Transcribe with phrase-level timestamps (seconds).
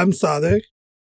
[0.00, 0.60] I'm Sadek.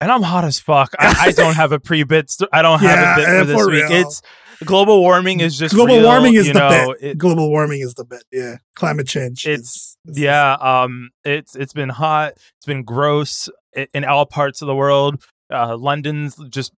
[0.00, 0.94] And I'm hot as fuck.
[0.98, 2.30] I, I don't have a pre bit.
[2.30, 3.88] St- I don't have Yeah, a bit for this for week.
[3.88, 3.92] real.
[4.06, 4.22] It's
[4.64, 7.10] global warming is just Global real, warming is you the know, bit.
[7.10, 8.24] it- Global warming is the bit.
[8.32, 9.46] Yeah, climate change.
[9.46, 13.50] It's- is- is- yeah um it's it's been hot it's been gross
[13.92, 15.22] in all parts of the world
[15.52, 16.72] uh london's just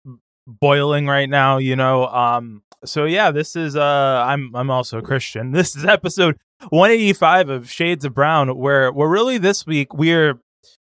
[0.47, 5.01] boiling right now you know um so yeah this is uh i'm i'm also a
[5.03, 6.35] christian this is episode
[6.69, 10.39] 185 of shades of brown where we're really this week we're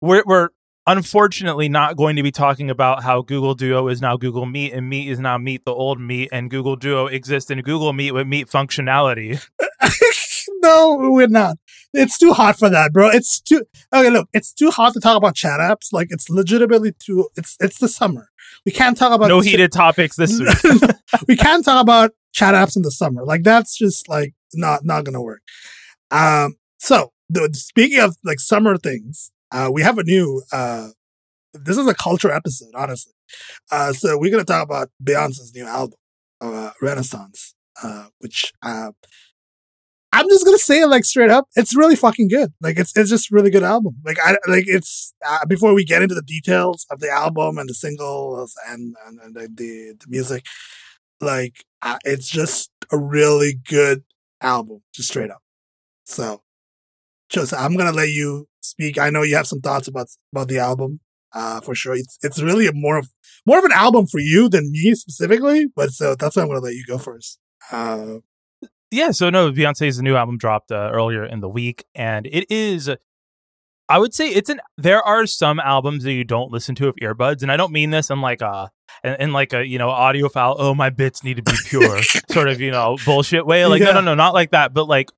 [0.01, 0.49] we're we're
[0.87, 4.89] unfortunately not going to be talking about how Google Duo is now Google Meet and
[4.89, 8.25] Meet is now Meet the old Meet and Google Duo exists in Google Meet with
[8.25, 9.45] Meet functionality.
[10.61, 11.57] no, we're not.
[11.93, 13.09] It's too hot for that, bro.
[13.09, 13.63] It's too
[13.93, 14.09] okay.
[14.09, 15.91] Look, it's too hot to talk about chat apps.
[15.91, 17.29] Like it's legitimately too.
[17.35, 18.29] It's it's the summer.
[18.65, 20.81] We can't talk about No heated topics this week.
[21.27, 23.23] we can't talk about chat apps in the summer.
[23.25, 25.41] Like that's just like not not gonna work.
[26.11, 26.55] Um.
[26.79, 30.43] So the, speaking of like summer things, uh, we have a new.
[30.51, 30.89] uh
[31.53, 33.13] This is a culture episode, honestly.
[33.71, 35.99] Uh, so we're gonna talk about Beyonce's new album,
[36.41, 38.91] uh, Renaissance, uh, which uh,
[40.13, 41.47] I'm just gonna say it like straight up.
[41.55, 42.53] It's really fucking good.
[42.61, 43.97] Like it's it's just a really good album.
[44.05, 47.69] Like I like it's uh, before we get into the details of the album and
[47.69, 50.45] the singles and and, and the, the music,
[51.21, 54.03] like uh, it's just a really good
[54.41, 55.41] album, just straight up.
[56.05, 56.41] So,
[57.29, 58.97] Joseph, I'm gonna let you speak.
[58.97, 60.99] I know you have some thoughts about about the album.
[61.33, 63.09] Uh, for sure, it's it's really a more of
[63.45, 65.67] more of an album for you than me specifically.
[65.75, 67.39] But so that's why I'm gonna let you go first.
[67.71, 68.17] Uh,
[68.91, 72.89] yeah, so no, Beyonce's new album dropped uh, earlier in the week, and it is.
[73.89, 74.61] I would say it's an.
[74.77, 77.89] There are some albums that you don't listen to with earbuds, and I don't mean
[77.89, 78.69] this in like a
[79.03, 80.55] in, in like a you know audiophile.
[80.57, 82.01] Oh, my bits need to be pure,
[82.31, 83.65] sort of you know bullshit way.
[83.65, 83.87] Like Yeah.
[83.87, 84.73] no, no, no, not like that.
[84.73, 85.09] But like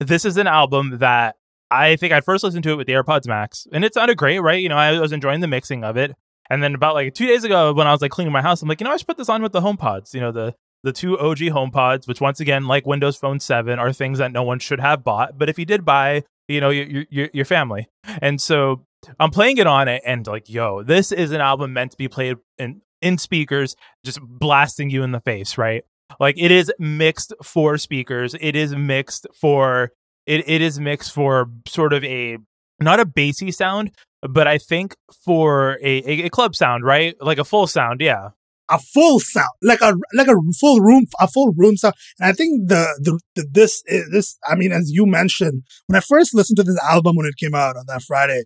[0.00, 1.36] this is an album that
[1.70, 4.38] I think I first listened to it with the AirPods Max, and it sounded great,
[4.38, 4.62] right?
[4.62, 6.14] You know, I was enjoying the mixing of it.
[6.48, 8.68] And then about like two days ago, when I was like cleaning my house, I'm
[8.68, 10.14] like, you know, I should put this on with the HomePods.
[10.14, 10.54] You know, the
[10.84, 14.44] the two OG HomePods, which once again, like Windows Phone Seven, are things that no
[14.44, 15.36] one should have bought.
[15.36, 17.88] But if you did buy, you know, your your your family.
[18.22, 18.86] And so
[19.18, 22.08] I'm playing it on it, and like, yo, this is an album meant to be
[22.08, 25.82] played in in speakers, just blasting you in the face, right?
[26.20, 28.34] Like it is mixed for speakers.
[28.40, 29.90] It is mixed for
[30.26, 30.48] it.
[30.48, 32.38] It is mixed for sort of a
[32.80, 33.92] not a bassy sound,
[34.22, 34.94] but I think
[35.24, 37.14] for a, a, a club sound, right?
[37.20, 38.30] Like a full sound, yeah.
[38.68, 41.94] a full sound, like a like a full room, a full room sound.
[42.18, 44.38] And I think the the, the this is this.
[44.46, 47.54] I mean, as you mentioned, when I first listened to this album when it came
[47.54, 48.44] out on that Friday,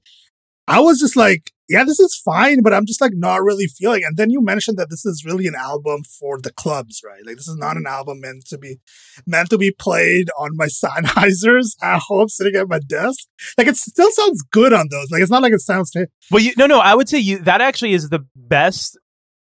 [0.71, 4.03] I was just like, yeah, this is fine, but I'm just like not really feeling.
[4.05, 7.21] And then you mentioned that this is really an album for the clubs, right?
[7.27, 8.79] Like this is not an album meant to be
[9.27, 13.27] meant to be played on my Sennheisers at home, sitting at my desk.
[13.59, 15.11] Like it still sounds good on those.
[15.11, 15.93] Like it's not like it sounds.
[16.31, 16.79] Well, you no, no.
[16.79, 18.97] I would say you that actually is the best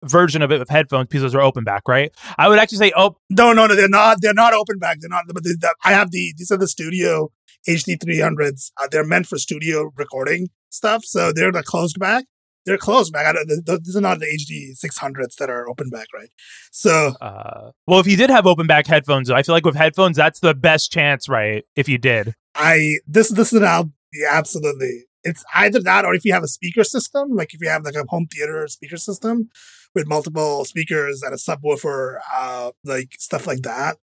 [0.02, 2.12] version of it with headphones because those are open back, right?
[2.36, 4.18] I would actually say, oh, No, no, no, they're not.
[4.20, 4.98] They're not open back.
[5.00, 5.24] They're not.
[5.32, 6.34] But they, the, I have the.
[6.36, 7.30] These are the studio
[7.68, 8.72] HD 300s.
[8.80, 11.04] Uh, they're meant for studio recording stuff.
[11.04, 12.24] So they're the closed back.
[12.66, 13.26] They're closed back.
[13.26, 16.30] I don't, the, the, these are not the HD 600s that are open back, right?
[16.72, 20.16] So uh, well, if you did have open back headphones, I feel like with headphones,
[20.16, 21.64] that's the best chance, right?
[21.76, 23.94] If you did, I this this is an album.
[24.12, 25.04] Yeah, absolutely.
[25.24, 27.94] It's either that or if you have a speaker system, like if you have like
[27.94, 29.50] a home theater speaker system
[29.94, 33.96] with multiple speakers and a subwoofer, uh, like stuff like that.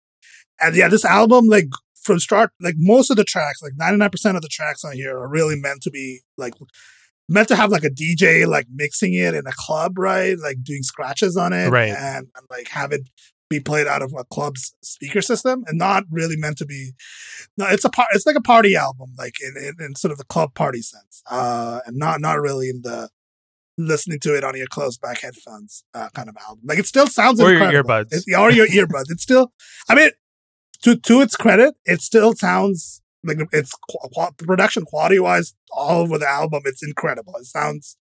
[0.60, 1.68] And yeah, this album, like
[2.04, 5.30] from start, like most of the tracks, like 99% of the tracks on here are
[5.30, 6.54] really meant to be like
[7.30, 10.38] meant to have like a DJ like mixing it in a club, right?
[10.38, 11.90] Like doing scratches on it, Right.
[11.90, 13.08] And, and like have it
[13.50, 16.94] be played out of a club's speaker system, and not really meant to be.
[17.58, 18.08] No, it's a part.
[18.14, 21.22] It's like a party album, like in, in, in sort of the club party sense,
[21.30, 23.10] uh, and not not really in the
[23.78, 26.64] listening to it on your closed back headphones uh, kind of album.
[26.66, 28.08] Like it still sounds Or your earbuds.
[28.12, 29.10] It- or your earbuds.
[29.10, 29.52] It's still.
[29.90, 30.12] I mean,
[30.84, 33.74] to to its credit, it still sounds like it's
[34.38, 36.64] production quality wise all over the album.
[36.66, 37.36] It's incredible.
[37.38, 37.98] It sounds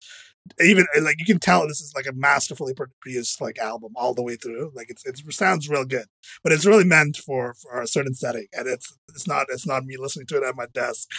[0.60, 4.24] even like you can tell this is like a masterfully produced like album all the
[4.24, 4.72] way through.
[4.74, 6.06] Like it's it sounds real good,
[6.44, 9.86] but it's really meant for for a certain setting, and it's it's not it's not
[9.86, 11.10] me listening to it at my desk.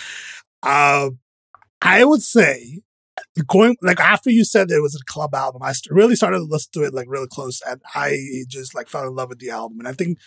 [0.63, 1.19] Um,
[1.83, 2.81] I would say
[3.47, 6.71] going like after you said it was a club album, I really started to listen
[6.75, 8.19] to it like really close, and I
[8.49, 9.79] just like fell in love with the album.
[9.79, 10.19] And I think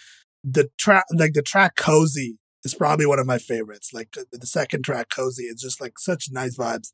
[0.43, 3.91] the track, like the track "Cozy," is probably one of my favorites.
[3.93, 6.91] Like the, the second track, "Cozy," it's just like such nice vibes,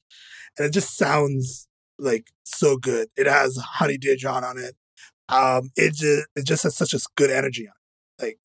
[0.58, 1.68] and it just sounds
[1.98, 3.08] like so good.
[3.16, 4.76] It has Honey Dijon on it.
[5.30, 7.74] Um, it just it just has such a good energy on
[8.20, 8.24] it.
[8.26, 8.40] Like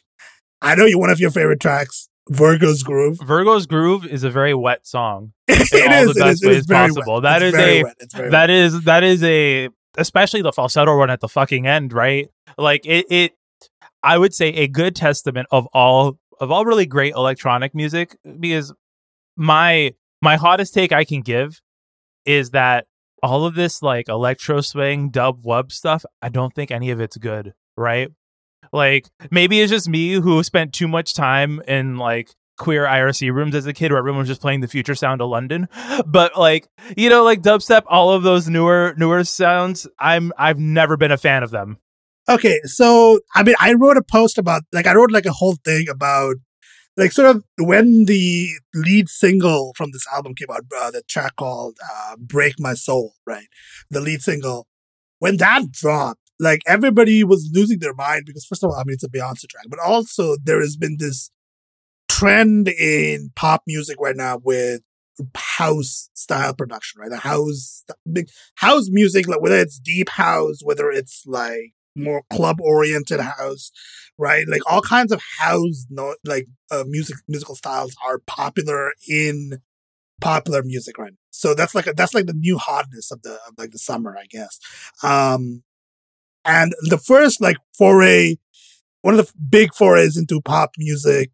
[0.63, 3.19] I know you one of your favorite tracks Virgo's Groove.
[3.25, 5.33] Virgo's Groove is a very wet song.
[5.49, 6.15] it is.
[6.15, 6.43] the best is.
[6.43, 7.15] It is very possible.
[7.15, 7.23] wet.
[7.25, 7.97] That It's is very a- wet.
[8.01, 8.51] It's very That wet.
[8.51, 12.29] is that is a especially the falsetto run at the fucking end, right?
[12.59, 13.33] Like it it
[14.05, 18.73] I would say a good testament of all of all really great electronic music because
[19.37, 21.61] my my hottest take I can give
[22.27, 22.87] is that
[23.23, 27.17] all of this like electro swing dub wub stuff, I don't think any of it's
[27.17, 28.11] good, right?
[28.73, 33.55] Like maybe it's just me who spent too much time in like queer IRC rooms
[33.55, 35.69] as a kid where everyone was just playing the future sound of London.
[36.07, 40.97] But like, you know, like dubstep, all of those newer newer sounds, I'm I've never
[40.97, 41.79] been a fan of them.
[42.29, 45.57] Okay, so I mean, I wrote a post about like I wrote like a whole
[45.65, 46.37] thing about
[46.97, 51.37] like sort of when the lead single from this album came out, uh, the track
[51.37, 53.47] called uh, "Break My Soul," right?
[53.91, 54.67] The lead single
[55.21, 58.95] when that dropped, like everybody was losing their mind because first of all, I mean,
[58.95, 61.31] it's a Beyonce track, but also there has been this
[62.09, 64.83] trend in pop music right now with
[65.37, 67.11] house style production, right?
[67.11, 72.61] The house, big house music, like whether it's deep house, whether it's like more club
[72.61, 73.71] oriented house,
[74.19, 74.47] right?
[74.49, 79.59] Like all kinds of house, no, like uh, music, musical styles are popular in
[80.21, 81.19] popular music right now.
[81.31, 84.17] So that's like a, that's like the new hotness of the of like the summer,
[84.17, 84.59] I guess.
[85.03, 85.63] Um,
[86.45, 88.37] and the first like foray,
[89.03, 91.31] one of the big forays into pop music,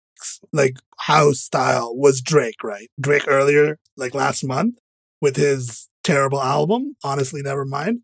[0.53, 2.91] like house style, was Drake, right?
[3.01, 4.79] Drake earlier, like last month,
[5.21, 8.01] with his terrible album, honestly, never mind.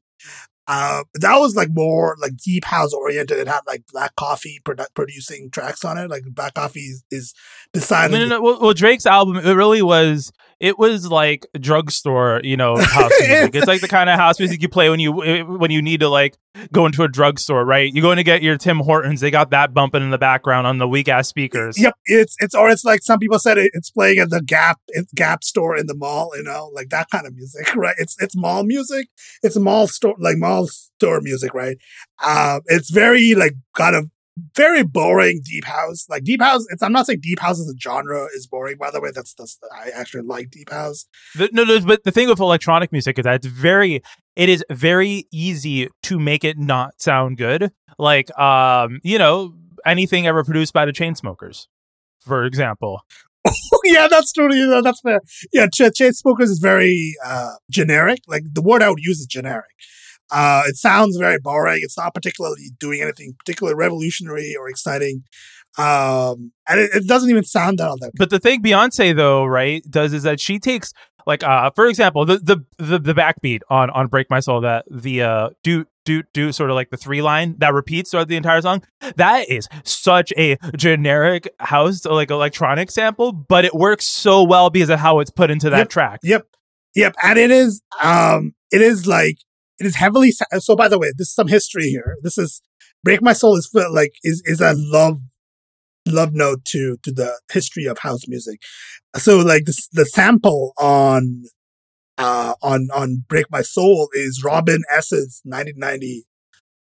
[0.68, 3.38] Uh, that was like more like deep house oriented.
[3.38, 6.10] It had like Black Coffee produ- producing tracks on it.
[6.10, 7.34] Like Black Coffee is, is
[7.72, 8.12] decided.
[8.12, 8.42] No, no, no.
[8.42, 10.32] Well, well, Drake's album, it really was.
[10.58, 13.54] It was like drugstore, you know, house music.
[13.54, 16.08] It's like the kind of house music you play when you when you need to
[16.08, 16.36] like
[16.72, 17.92] go into a drugstore, right?
[17.92, 19.20] You go in to get your Tim Hortons.
[19.20, 21.78] They got that bumping in the background on the weak ass speakers.
[21.78, 24.80] Yep, it's it's or it's like some people said it, it's playing at the Gap
[25.14, 27.96] Gap store in the mall, you know, like that kind of music, right?
[27.98, 29.08] It's it's mall music.
[29.42, 31.76] It's mall store like mall store music, right?
[32.24, 34.10] Um, it's very like kind of
[34.54, 36.06] very boring deep house.
[36.08, 38.76] Like deep house, it's I'm not saying deep house as a genre is boring.
[38.76, 41.06] By the way, that's that's I actually like deep house.
[41.34, 44.02] The, no, no, but the thing with electronic music is that it's very,
[44.34, 47.72] it is very easy to make it not sound good.
[47.98, 49.54] Like, um, you know,
[49.86, 51.66] anything ever produced by the Chainsmokers,
[52.20, 53.00] for example.
[53.84, 54.48] yeah, that's true.
[54.48, 55.20] Know, that's fair.
[55.52, 58.18] Yeah, Ch- Chainsmokers is very uh, generic.
[58.26, 59.70] Like the word I would use is generic.
[60.30, 61.80] Uh, it sounds very boring.
[61.82, 65.22] It's not particularly doing anything particularly revolutionary or exciting.
[65.78, 68.12] Um, and it, it doesn't even sound that all that.
[68.16, 70.92] But the thing Beyonce though, right, does is that she takes
[71.26, 74.84] like uh for example, the the the, the backbeat on on Break My Soul that
[74.90, 78.36] the uh do do do sort of like the three line that repeats throughout the
[78.36, 78.82] entire song.
[79.16, 84.88] That is such a generic house like electronic sample, but it works so well because
[84.88, 85.88] of how it's put into that Yep.
[85.90, 86.20] track.
[86.22, 86.46] Yep,
[86.94, 87.14] yep.
[87.22, 89.38] And it is, um, it is like
[89.78, 90.32] it is heavily.
[90.32, 92.16] So, by the way, this is some history here.
[92.22, 92.62] This is
[93.04, 95.20] "Break My Soul" is like is is a love
[96.06, 98.60] love note to to the history of house music.
[99.16, 101.44] So, like this, the sample on
[102.18, 106.24] uh on on "Break My Soul" is Robin S's 1990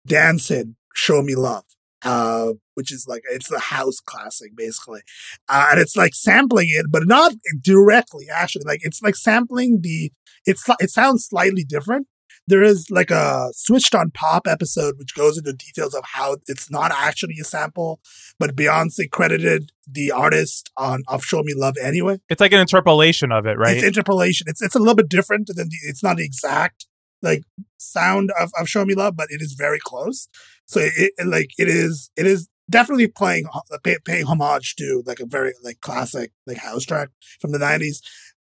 [0.05, 1.65] dance hit "Show Me Love."
[2.01, 5.01] Uh, which is like it's a house classic basically,
[5.49, 8.27] uh, and it's like sampling it, but not directly.
[8.33, 10.11] Actually, like it's like sampling the.
[10.45, 12.07] It's it sounds slightly different.
[12.49, 16.71] There is like a switched on pop episode which goes into details of how it's
[16.71, 17.99] not actually a sample,
[18.39, 22.17] but Beyonce credited the artist on of "Show Me Love" anyway.
[22.27, 23.77] It's like an interpolation of it, right?
[23.77, 24.47] It's interpolation.
[24.49, 25.77] It's it's a little bit different than the.
[25.83, 26.87] It's not the exact
[27.21, 27.43] like
[27.77, 30.27] sound of, of "Show Me Love," but it is very close.
[30.65, 35.03] So it, it like it is it is definitely playing uh, pay, paying homage to
[35.05, 38.01] like a very like classic like house track from the nineties,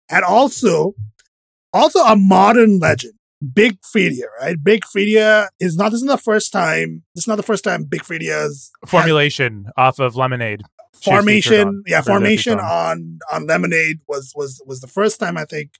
[0.09, 0.95] and also
[1.73, 3.13] also a modern legend.
[3.53, 4.57] Big Freedia, right?
[4.61, 5.91] Big Freedia is not.
[5.91, 7.03] This is the first time.
[7.13, 10.63] This is not the first time Big Freedia's Formulation off of Lemonade.
[11.03, 15.73] Formation on- yeah formation on on lemonade was was was the first time i think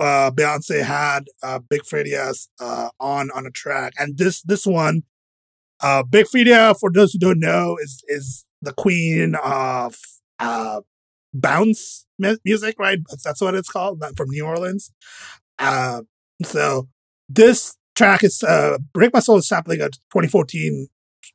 [0.00, 5.02] uh beyonce had uh big Freedia's uh on on a track and this this one
[5.80, 9.96] uh big Freedia for those who don't know is is the queen of
[10.40, 10.82] uh
[11.32, 14.92] bounce music right that's, that's what it's called from new orleans
[15.58, 16.02] uh
[16.42, 16.88] so
[17.28, 20.88] this track is uh break my soul is sampling a 2014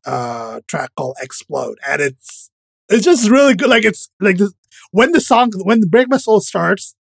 [0.06, 2.50] uh track called explode and it's
[2.90, 3.70] it's just really good.
[3.70, 4.52] Like it's like this,
[4.92, 6.96] when the song when the Break My Soul starts,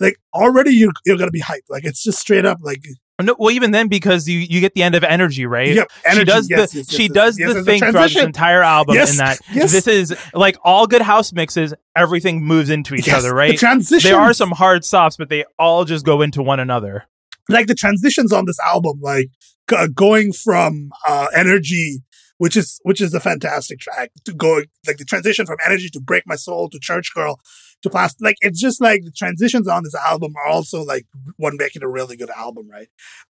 [0.00, 1.68] like already you're you're gonna be hyped.
[1.68, 2.84] Like it's just straight up like
[3.20, 5.74] No, well, even then, because you, you get the end of energy, right?
[5.74, 8.96] Yep, she does yes, the yes, she yes, does the thing throughout this entire album
[8.96, 11.74] in that this is like all good house mixes.
[11.94, 13.58] Everything moves into each other, The right?
[13.58, 17.04] transitions, There are some hard stops, but they all just go into one another.
[17.48, 19.28] Like the transitions on this album, like
[19.70, 22.02] g- going from uh, energy,
[22.38, 26.00] which is which is a fantastic track, to go like the transition from energy to
[26.00, 27.40] break my soul to church girl
[27.82, 28.22] to plastic.
[28.22, 31.82] Like it's just like the transitions on this album are also like what make it
[31.82, 32.88] a really good album, right?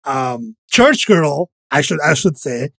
[0.05, 2.71] Um, church girl, I should I should say.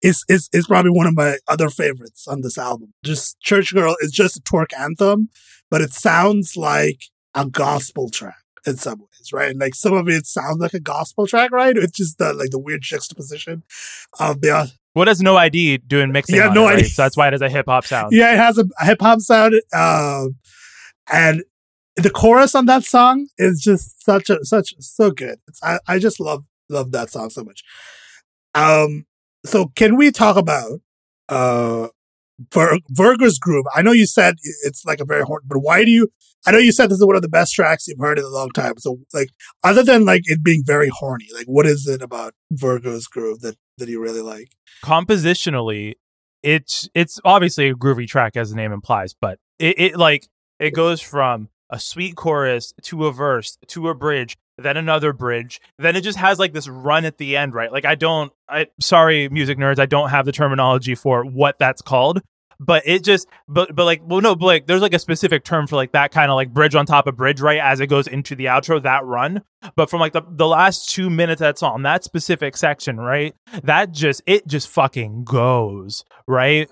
[0.00, 2.94] Is, is is probably one of my other favorites on this album.
[3.04, 5.28] Just Church Girl is just a twerk anthem,
[5.72, 7.00] but it sounds like
[7.34, 9.56] a gospel track in some ways, right?
[9.56, 11.76] Like some of it sounds like a gospel track, right?
[11.76, 13.62] It's just the like the weird juxtaposition
[14.18, 15.78] of the What has No I.D.
[15.78, 16.36] doing mixing?
[16.36, 16.78] Yeah, on no it, right?
[16.80, 16.88] ID.
[16.88, 18.12] So that's why it has a hip hop sound.
[18.12, 20.36] yeah, it has a hip hop sound, um,
[21.10, 21.44] and
[21.96, 25.38] the chorus on that song is just such a such so good.
[25.48, 27.62] It's, I I just love love that song so much.
[28.54, 29.06] Um,
[29.44, 30.80] so can we talk about
[31.28, 31.88] uh
[32.52, 33.66] Vir- Virgo's Groove?
[33.74, 36.08] I know you said it's like a very horn, but why do you?
[36.46, 38.28] I know you said this is one of the best tracks you've heard in a
[38.28, 38.74] long time.
[38.78, 39.30] So like,
[39.64, 43.56] other than like it being very horny, like what is it about Virgo's Groove that
[43.78, 44.52] that you really like?
[44.84, 45.94] compositionally
[46.42, 50.28] it's it's obviously a groovy track as the name implies but it, it like
[50.60, 55.60] it goes from a sweet chorus to a verse to a bridge then another bridge
[55.78, 57.72] then it just has like this run at the end right?
[57.72, 61.82] Like i don't i sorry music nerds i don't have the terminology for what that's
[61.82, 62.20] called
[62.60, 65.66] but it just but but like well no but like there's like a specific term
[65.66, 68.06] for like that kind of like bridge on top of bridge right as it goes
[68.06, 69.42] into the outro that run.
[69.76, 73.34] But from like the, the last two minutes of that song that specific section right
[73.62, 76.68] that just it just fucking goes right?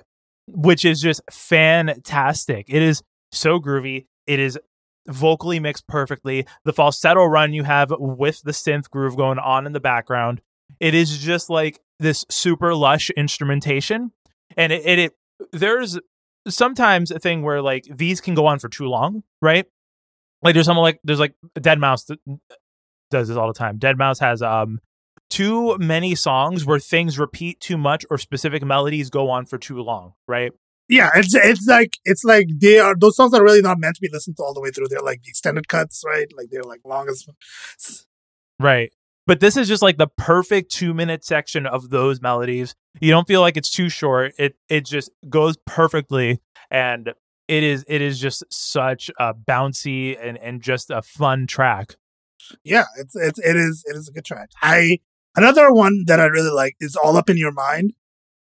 [0.48, 2.66] Which is just fantastic.
[2.68, 3.02] It is
[3.32, 4.06] so groovy.
[4.26, 4.58] It is
[5.08, 6.46] vocally mixed perfectly.
[6.64, 10.40] The falsetto run you have with the synth groove going on in the background.
[10.80, 14.12] It is just like this super lush instrumentation.
[14.56, 15.12] And it, it, it
[15.52, 15.98] there's
[16.48, 19.66] sometimes a thing where like these can go on for too long right?
[20.42, 22.18] Like there's someone like there's like deadmau5 that
[23.10, 23.78] does this all the time.
[23.78, 24.80] deadmau5 has um
[25.28, 29.80] too many songs where things repeat too much or specific melodies go on for too
[29.80, 30.52] long right
[30.88, 34.00] Yeah, it's it's like it's like they are those songs are really not meant to
[34.00, 34.86] be listened to all the way through.
[34.88, 36.28] They're like the extended cuts, right?
[36.36, 37.26] Like they're like long as
[38.60, 38.92] Right.
[39.26, 42.76] But this is just like the perfect two minute section of those melodies.
[43.00, 44.32] You don't feel like it's too short.
[44.38, 46.40] It it just goes perfectly
[46.70, 47.12] and
[47.48, 51.96] it is it is just such a bouncy and, and just a fun track.
[52.64, 54.50] yeah, it's it's it is it is a good track.
[54.62, 55.00] I
[55.34, 57.94] another one that I really like is All Up in Your Mind.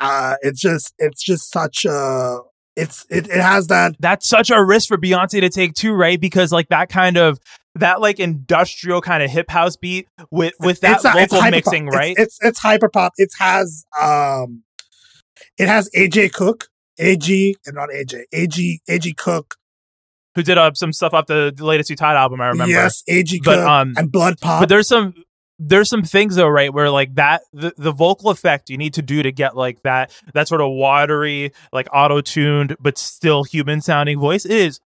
[0.03, 2.39] Uh it's just it's just such a
[2.75, 6.19] it's it, it has that That's such a risk for Beyonce to take too, right?
[6.19, 7.39] Because like that kind of
[7.75, 12.15] that like industrial kind of hip house beat with with that it's, vocal mixing, right?
[12.17, 13.13] It's, it's it's hyper pop.
[13.17, 14.63] It has um
[15.57, 16.67] it has AJ Cook,
[17.00, 19.55] AG and not AJ, AG AG Cook.
[20.36, 22.41] Who did uh, some stuff off the, the latest Tide album?
[22.41, 22.72] I remember.
[22.72, 24.62] Yes, AG But, Cook um, and Blood Pop.
[24.62, 25.13] but there's some
[25.67, 29.01] there's some things though right where like that the, the vocal effect you need to
[29.01, 34.20] do to get like that that sort of watery like auto-tuned but still human sounding
[34.20, 34.79] voice is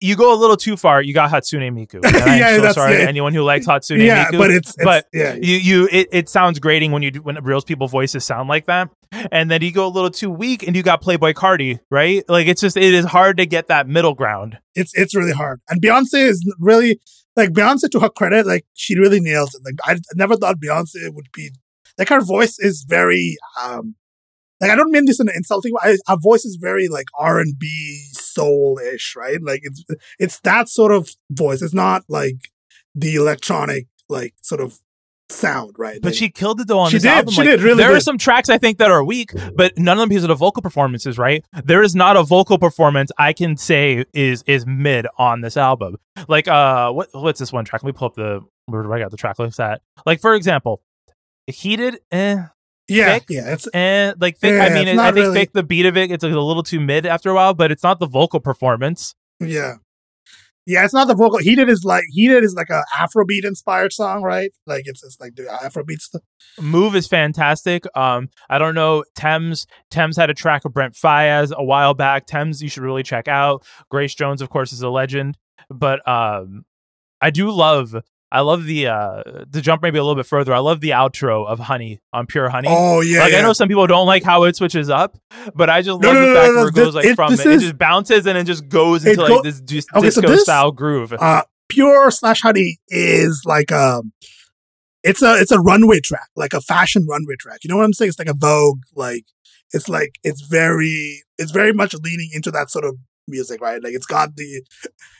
[0.00, 2.04] you go a little too far you got hatsune miku.
[2.04, 5.06] And i'm so sorry to anyone who likes hatsune yeah, miku but it's, it's but
[5.12, 8.48] yeah, you you it, it sounds grating when you do when real people voices sound
[8.48, 8.90] like that.
[9.30, 12.28] And then you go a little too weak and you got Playboi Carti right?
[12.28, 14.58] Like it's just it is hard to get that middle ground.
[14.74, 15.60] It's it's really hard.
[15.68, 17.00] And Beyonce is really
[17.36, 19.62] like Beyonce to her credit, like she really nails it.
[19.64, 21.50] Like I never thought Beyonce would be
[21.98, 23.94] like her voice is very um
[24.60, 25.98] like I don't mean this in an insulting way.
[26.06, 27.68] Her voice is very like R and B
[28.12, 29.38] soul ish, right?
[29.42, 29.84] Like it's
[30.18, 31.62] it's that sort of voice.
[31.62, 32.50] It's not like
[32.94, 34.78] the electronic like sort of
[35.28, 35.98] sound, right?
[36.00, 37.32] But Like, she killed it though on She this did, album.
[37.34, 39.96] she Like, did, really There are some tracks I think that are weak, but none
[39.98, 41.18] of them because of the vocal performances.
[41.18, 41.44] Right?
[41.64, 45.96] There is not a vocal performance I can say is is mid on this album.
[46.28, 47.82] Like uh, what what's this one track?
[47.82, 49.80] Let me pull up the where do I got the track list at?
[50.04, 50.82] Like for example,
[51.46, 51.98] heated.
[52.10, 52.42] Eh,
[52.88, 53.24] yeah, Thique.
[53.30, 53.52] yeah.
[53.52, 54.56] It's eh, like Thique.
[54.58, 55.52] Yeah, I mean, it, I think really- Thique.
[55.52, 57.98] The beat of it, it's a little too mid after a while, but it's not
[57.98, 59.14] the vocal performance.
[59.40, 59.74] Yeah.
[60.66, 61.38] Yeah, it's not the vocal.
[61.38, 64.50] Heated is like heated is like a Afrobeat inspired song, right?
[64.66, 66.22] Like it's it's like the Afrobeat stuff.
[66.60, 67.84] Move is fantastic.
[67.96, 69.04] Um, I don't know.
[69.14, 72.26] Tems Tems had a track of Brent Faiyaz a while back.
[72.26, 73.64] Tems, you should really check out.
[73.90, 75.38] Grace Jones, of course, is a legend.
[75.70, 76.64] But um,
[77.20, 77.94] I do love.
[78.36, 80.52] I love the uh to jump maybe a little bit further.
[80.52, 82.68] I love the outro of Honey on Pure Honey.
[82.70, 83.38] Oh yeah, like yeah.
[83.38, 85.16] I know some people don't like how it switches up,
[85.54, 87.32] but I just No, love no, the fact no, where it goes like it- from
[87.32, 90.10] it, is- it just bounces and it just goes into go- like this dis- Okay,
[90.10, 91.12] so disco this- style groove.
[91.14, 94.12] uh, pure slash honey is like um
[95.02, 97.60] it's a it's a runway track, like a fashion runway track.
[97.64, 98.08] You know what I'm saying?
[98.10, 99.24] It's like a Vogue, like
[99.72, 102.96] it's like it's very it's very much leaning into that sort of
[103.28, 103.82] music, right?
[103.82, 104.62] Like it's got the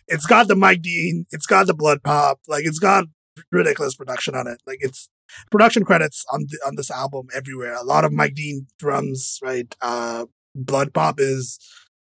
[0.09, 3.05] it's got the Mike Dean, it's got the Blood Pop, like it's got
[3.53, 4.63] ridiculous production on it.
[4.67, 5.09] Like it's
[5.51, 7.75] production credits on the, on this album everywhere.
[7.75, 9.75] A lot of Mike Dean drums, right?
[9.81, 11.59] Uh, Blood Pop is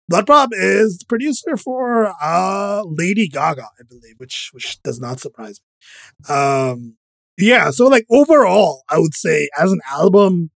[0.10, 5.20] Blood Pop is the producer for uh Lady Gaga, I believe, which which does not
[5.20, 6.34] surprise me.
[6.34, 6.96] Um,
[7.38, 10.50] yeah, so like overall, I would say as an album,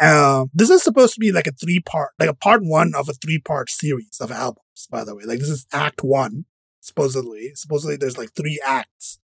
[0.00, 3.08] uh, this is supposed to be like a three part, like a part one of
[3.08, 4.88] a three part series of albums.
[4.90, 6.46] By the way, like this is Act One,
[6.80, 7.52] supposedly.
[7.54, 9.18] Supposedly, there's like three acts.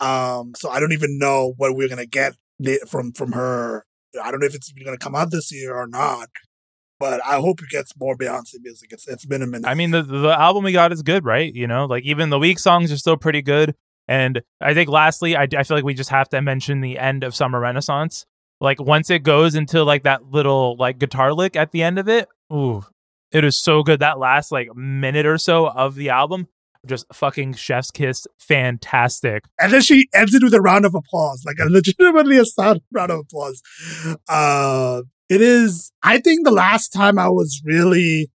[0.00, 2.34] Um, so I don't even know what we're gonna get
[2.88, 3.84] from from her.
[4.22, 6.28] I don't know if it's even gonna come out this year or not.
[7.00, 8.92] But I hope it gets more Beyonce music.
[8.92, 9.68] It's it's been a minute.
[9.68, 11.52] I mean, the the album we got is good, right?
[11.54, 13.74] You know, like even the weak songs are still pretty good.
[14.08, 17.22] And I think lastly, I, I feel like we just have to mention the end
[17.22, 18.24] of Summer Renaissance.
[18.60, 22.08] Like once it goes into like that little like guitar lick at the end of
[22.08, 22.84] it, ooh,
[23.30, 24.00] it is so good.
[24.00, 26.48] That last like minute or so of the album,
[26.86, 29.44] just fucking chef's kiss, fantastic.
[29.60, 32.80] And then she ends it with a round of applause, like a legitimately a sound
[32.92, 33.62] round of applause.
[34.28, 35.92] Uh, it is.
[36.02, 38.30] I think the last time I was really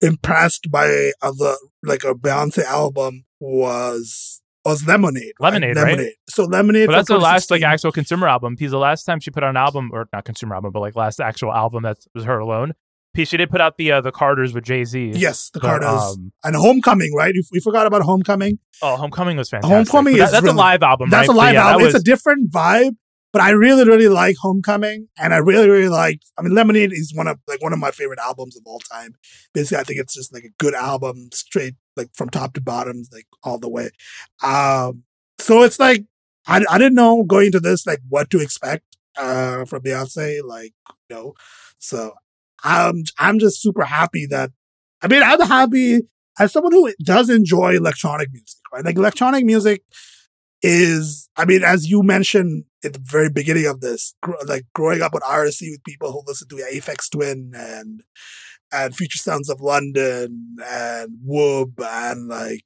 [0.00, 5.32] impressed by other like a Beyonce album was was Lemonade.
[5.40, 5.90] Lemonade, right?
[5.90, 6.12] Lemonade.
[6.28, 6.88] So Lemonade.
[6.88, 8.54] But that's the last like actual consumer album.
[8.54, 10.96] Because the last time she put out an album, or not consumer album, but like
[10.96, 12.74] last actual album that was her alone.
[13.24, 15.12] She did put out the uh, the Carters with Jay Z.
[15.14, 17.14] Yes, the Carters um, and Homecoming.
[17.14, 18.58] Right, we forgot about Homecoming.
[18.82, 19.74] Oh, Homecoming was fantastic.
[19.74, 21.08] Homecoming that, that's really, a live album.
[21.08, 21.34] That's right?
[21.34, 21.86] a live yeah, album.
[21.86, 22.96] Was, it's a different vibe.
[23.36, 26.22] But I really, really like Homecoming, and I really, really like.
[26.38, 29.14] I mean, Lemonade is one of like one of my favorite albums of all time.
[29.52, 33.02] Basically, I think it's just like a good album, straight like from top to bottom,
[33.12, 33.90] like all the way.
[34.42, 35.02] Um,
[35.38, 36.06] so it's like
[36.46, 40.72] I, I didn't know going into this like what to expect uh from Beyonce, like
[41.10, 41.34] you know.
[41.78, 42.14] So
[42.64, 44.50] I'm I'm just super happy that
[45.02, 48.82] I mean I'm happy as someone who does enjoy electronic music, right?
[48.82, 49.82] Like electronic music
[50.66, 55.00] is I mean, as you mentioned at the very beginning of this, gr- like growing
[55.00, 58.02] up with RSC with people who listen to Aphex Twin and
[58.72, 62.62] and Future Sounds of London and Whoop and like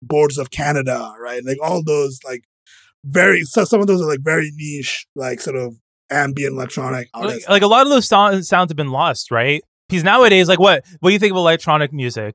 [0.00, 1.44] Boards of Canada, right?
[1.44, 2.44] Like all those like
[3.04, 5.76] very so some of those are like very niche, like sort of
[6.10, 7.46] ambient electronic artists.
[7.46, 9.62] Like, like a lot of those sounds sounds have been lost, right?
[9.90, 12.34] Because nowadays, like what what do you think of electronic music?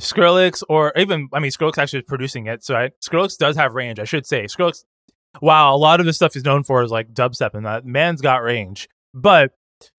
[0.00, 3.74] Skrillex or even I mean Skrillex actually is producing it, so I, Skrillex does have
[3.74, 3.98] range.
[3.98, 4.84] I should say Skrillex.
[5.40, 8.20] Wow, a lot of the stuff he's known for is like dubstep, and that man's
[8.20, 8.88] got range.
[9.14, 9.52] But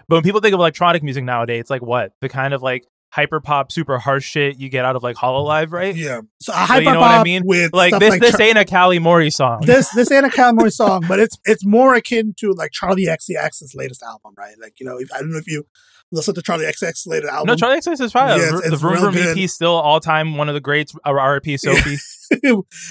[0.08, 2.86] but when people think of electronic music nowadays, it's like what the kind of like
[3.12, 5.96] hyper pop, super harsh shit you get out of like Hololive, right?
[5.96, 6.22] Yeah.
[6.40, 7.44] So hyper so you know what I mean?
[7.46, 9.62] With like this, like this Char- ain't a Calli Mori song.
[9.66, 13.06] This this ain't a Calli Mori song, but it's it's more akin to like Charli
[13.08, 14.56] XCX's latest album, right?
[14.62, 15.66] Like you know, if, I don't know if you
[16.12, 17.48] listen to Charli XCX later album.
[17.48, 18.40] No, Charli XCX is fine.
[18.40, 20.94] Yeah, it's, the Vroom Vroom EP still all time one of the greats.
[21.04, 21.58] R.I.P.
[21.58, 21.98] Sophie.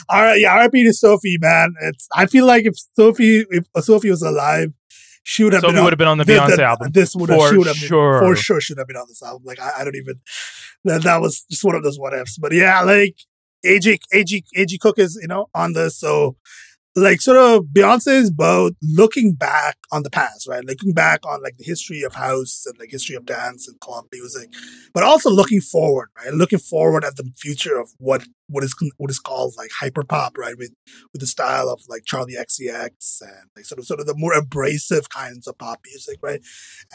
[0.08, 0.84] all right, yeah, R.I.P.
[0.84, 1.74] to Sophie, man.
[1.82, 4.72] It's I feel like if Sophie if Sophie was alive,
[5.22, 6.90] she would have Sophie been would have been on the Beyonce album.
[6.92, 8.20] This would have, she would have sure.
[8.20, 9.42] been, for sure should have been on this album.
[9.44, 10.20] Like I, I don't even
[10.84, 12.38] that that was just one of those what ifs.
[12.38, 13.16] But yeah, like
[13.64, 16.36] AG AG AG Cook is you know on this, so
[17.00, 20.64] like sort of Beyonce is both looking back on the past, right?
[20.64, 24.06] Looking back on like the history of house and like history of dance and club
[24.12, 24.52] music,
[24.94, 26.32] but also looking forward, right?
[26.32, 30.36] Looking forward at the future of what what is what is called like hyper pop,
[30.38, 30.56] right?
[30.56, 30.72] With
[31.12, 34.34] with the style of like Charli XCX and like sort of sort of the more
[34.34, 36.40] abrasive kinds of pop music, right?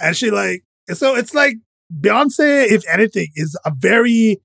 [0.02, 0.64] And she like
[0.94, 1.56] so it's like
[1.94, 4.42] Beyonce, if anything, is a very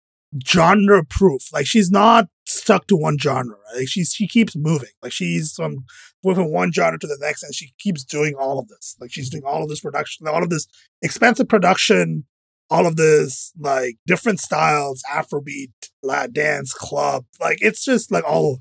[0.47, 1.53] genre proof.
[1.53, 3.57] Like she's not stuck to one genre.
[3.57, 3.81] Right?
[3.81, 4.91] Like she's she keeps moving.
[5.03, 5.85] Like she's from
[6.25, 8.97] moving one genre to the next, and she keeps doing all of this.
[9.01, 10.67] Like she's doing all of this production, all of this
[11.03, 12.25] expensive production,
[12.69, 17.25] all of this like different styles, Afrobeat, Latin dance, club.
[17.41, 18.61] Like it's just like all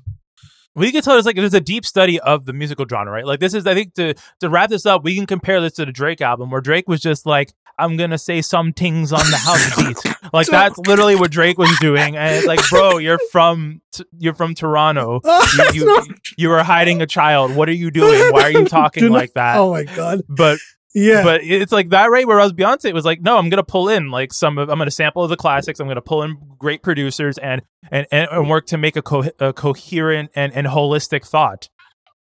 [0.74, 3.26] we can tell it's like there's a deep study of the musical genre, right?
[3.26, 5.84] Like this is, I think, to to wrap this up, we can compare this to
[5.84, 9.36] the Drake album, where Drake was just like, "I'm gonna say some things on the
[9.36, 12.16] house beat," like that's literally what Drake was doing.
[12.16, 13.80] And it's like, bro, you're from
[14.18, 15.20] you're from Toronto.
[15.74, 16.04] You, you,
[16.36, 17.56] you are hiding a child.
[17.56, 18.32] What are you doing?
[18.32, 19.56] Why are you talking like that?
[19.56, 20.22] Oh my god!
[20.28, 20.58] But
[20.94, 21.22] yeah.
[21.22, 22.26] But it's like that, right?
[22.26, 24.86] Whereas Beyonce was like, no, I'm going to pull in like some of, I'm going
[24.86, 25.80] to sample the classics.
[25.80, 29.30] I'm going to pull in great producers and, and, and work to make a, co-
[29.38, 31.68] a coherent and, and holistic thought.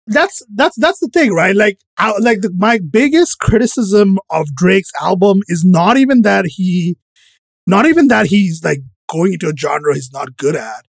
[0.05, 1.55] That's, that's, that's the thing, right?
[1.55, 6.97] Like, I, like the, my biggest criticism of Drake's album is not even that he,
[7.65, 10.85] not even that he's like going into a genre he's not good at.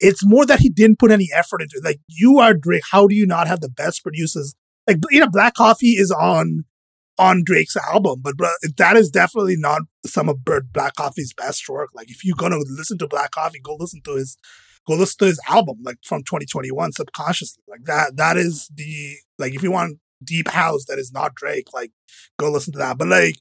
[0.00, 1.84] it's more that he didn't put any effort into it.
[1.84, 2.82] Like you are Drake.
[2.90, 4.54] How do you not have the best producers?
[4.86, 6.64] Like you know, Black Coffee is on
[7.18, 11.90] on Drake's album, but bro, that is definitely not some of Black Coffee's best work.
[11.94, 14.36] Like if you're gonna listen to Black Coffee, go listen to his
[14.86, 17.62] go listen to his album, like from 2021, subconsciously.
[17.68, 21.72] Like that that is the like if you want deep house that is not Drake,
[21.72, 21.90] like
[22.38, 22.98] go listen to that.
[22.98, 23.36] But like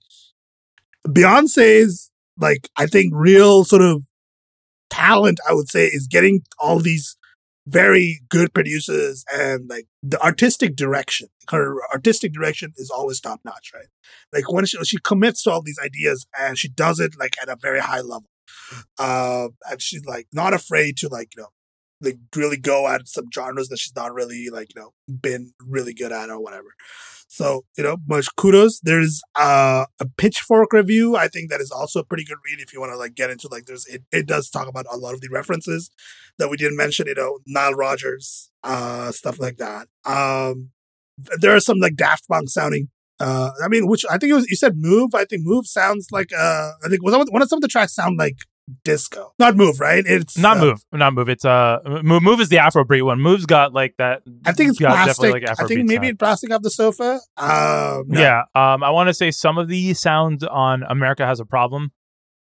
[1.08, 4.04] Beyonce's like I think real sort of
[4.90, 7.16] talent, I would say, is getting all these
[7.68, 11.28] very good producers and like the artistic direction.
[11.50, 13.88] Her artistic direction is always top notch, right?
[14.34, 17.50] Like when she, she commits to all these ideas and she does it like at
[17.50, 18.30] a very high level.
[18.98, 21.50] Uh, and she's like not afraid to like, you know,
[22.02, 25.94] like really go at some genres that she's not really like, you know, been really
[25.94, 26.74] good at or whatever.
[27.28, 28.80] So, you know, much kudos.
[28.80, 31.18] There's uh, a pitchfork review.
[31.18, 33.30] I think that is also a pretty good read if you want to like get
[33.30, 35.92] into like there's it, it does talk about a lot of the references
[36.40, 39.88] that we didn't mention, you know, Nile Rodgers, uh, stuff like that.
[40.06, 40.70] Um
[41.40, 44.48] there are some like Daft Punk sounding uh I mean which I think it was
[44.48, 45.14] you said move.
[45.14, 47.94] I think move sounds like uh I think was one of some of the tracks
[47.94, 48.38] sound like
[48.84, 49.34] disco.
[49.40, 50.04] Not move, right?
[50.06, 51.30] It's not uh, move, not move.
[51.30, 52.24] It's uh, move.
[52.24, 53.20] Move is the Afrobeat one.
[53.20, 54.24] Move's got like that.
[54.46, 55.16] I think it's got plastic.
[55.16, 56.20] definitely, like, I think maybe sound.
[56.20, 57.20] plastic off the sofa.
[57.38, 58.20] Um, no.
[58.20, 58.42] Yeah.
[58.56, 61.92] Um, I want to say some of the sounds on America has a problem.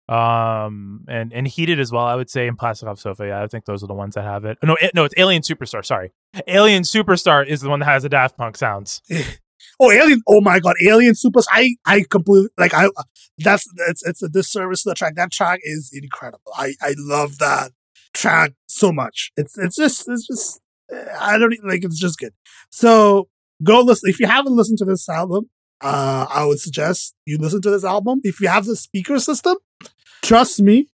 [0.09, 2.03] Um, and and heated as well.
[2.03, 3.27] I would say in Plastic Off Sofa.
[3.27, 4.57] Yeah, I think those are the ones that have it.
[4.61, 5.85] No, it, no, it's Alien Superstar.
[5.85, 6.11] Sorry,
[6.47, 9.01] Alien Superstar is the one that has the Daft Punk sounds.
[9.83, 10.21] Oh, Alien!
[10.27, 11.47] Oh my God, Alien Supers!
[11.51, 12.89] I I completely like I.
[13.39, 15.15] That's it's it's a disservice to the track.
[15.15, 16.51] That track is incredible.
[16.55, 17.71] I I love that
[18.13, 19.31] track so much.
[19.37, 20.61] It's it's just it's just
[21.19, 22.33] I don't even- like it's just good.
[22.69, 23.29] So
[23.63, 25.49] go listen if you haven't listened to this album.
[25.83, 28.21] Uh, I would suggest you listen to this album.
[28.23, 29.57] If you have the speaker system,
[30.21, 30.89] trust me,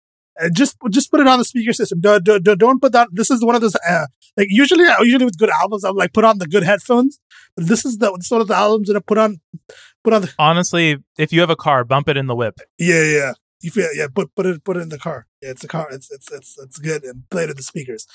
[0.54, 2.02] just just put it on the speaker system.
[2.02, 3.10] Don't, don't, don't put that.
[3.12, 6.26] This is one of those uh, like usually usually with good albums, I'm like put
[6.26, 7.20] on the good headphones.
[7.56, 9.42] But this is the this is one of the albums that I put on
[10.04, 12.60] put on the Honestly, if you have a car, bump it in the whip.
[12.78, 13.34] yeah yeah.
[13.62, 15.28] You feel yeah, put put it put it in the car.
[15.42, 15.88] Yeah, it's a car.
[15.92, 18.06] It's it's it's it's good and play it with the speakers.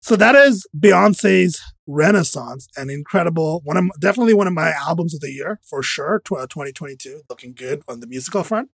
[0.00, 5.20] So that is Beyonce's Renaissance, an incredible one of definitely one of my albums of
[5.20, 6.22] the year for sure.
[6.24, 8.70] 2022, looking good on the musical front.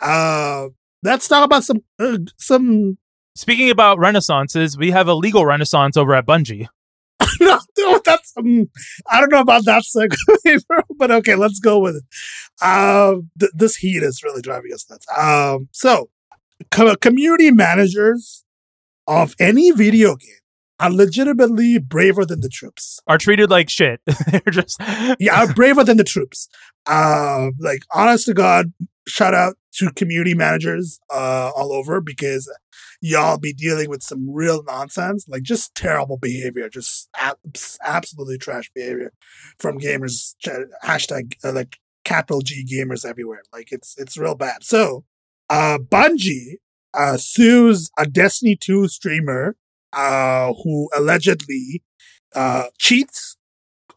[0.00, 0.68] Uh,
[1.02, 2.98] let's talk about some uh, some.
[3.34, 6.66] Speaking about renaissances, we have a legal renaissance over at Bungie.
[7.40, 7.58] no,
[8.04, 8.68] that's um,
[9.10, 10.62] I don't know about that segue,
[10.98, 12.64] but okay, let's go with it.
[12.64, 15.06] Um, th- this heat is really driving us nuts.
[15.16, 16.10] Um, so
[16.70, 18.44] co- community managers
[19.06, 20.28] of any video game
[20.78, 23.00] are legitimately braver than the troops.
[23.06, 24.00] Are treated like shit.
[24.30, 24.80] They're just
[25.18, 26.48] Yeah, are braver than the troops.
[26.86, 28.72] Uh, like honest to God,
[29.06, 32.50] shout out to community managers uh, all over because
[33.00, 38.70] y'all be dealing with some real nonsense, like just terrible behavior, just abs- absolutely trash
[38.74, 39.12] behavior
[39.58, 40.34] from gamers.
[40.84, 43.42] Hashtag uh, like capital G gamers everywhere.
[43.52, 44.64] Like it's it's real bad.
[44.64, 45.04] So,
[45.50, 46.56] uh, Bungie
[46.94, 49.56] uh, sues a Destiny 2 streamer
[49.92, 51.82] uh, who allegedly
[52.34, 53.36] uh, cheats.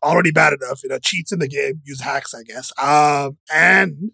[0.03, 4.11] Already bad enough, you know, cheats in the game, use hacks, I guess, um, and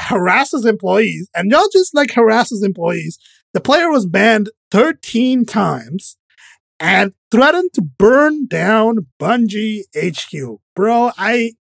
[0.00, 3.18] harasses employees, and not just like harasses employees.
[3.52, 6.16] The player was banned 13 times
[6.78, 10.60] and threatened to burn down Bungie HQ.
[10.74, 11.52] Bro, I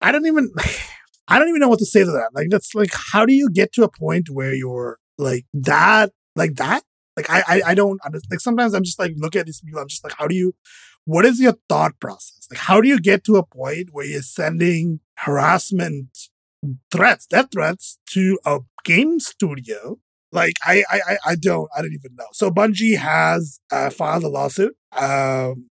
[0.00, 0.50] I don't even
[1.28, 2.30] I don't even know what to say to that.
[2.34, 6.56] Like that's like how do you get to a point where you're like that like
[6.56, 6.82] that?
[7.16, 9.88] Like I I, I don't like sometimes I'm just like look at these people, I'm
[9.88, 10.54] just like, how do you
[11.04, 12.48] what is your thought process?
[12.50, 16.08] Like how do you get to a point where you're sending harassment
[16.90, 19.98] threats, death threats to a game studio.
[20.32, 22.26] Like I, I, I- don't, I don't even know.
[22.32, 24.74] So Bungie has uh, filed a lawsuit.
[24.96, 25.68] Um,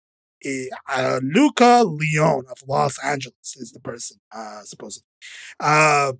[0.89, 5.07] uh, Luca Leon of Los Angeles is the person, uh, supposedly.
[5.59, 6.13] Uh,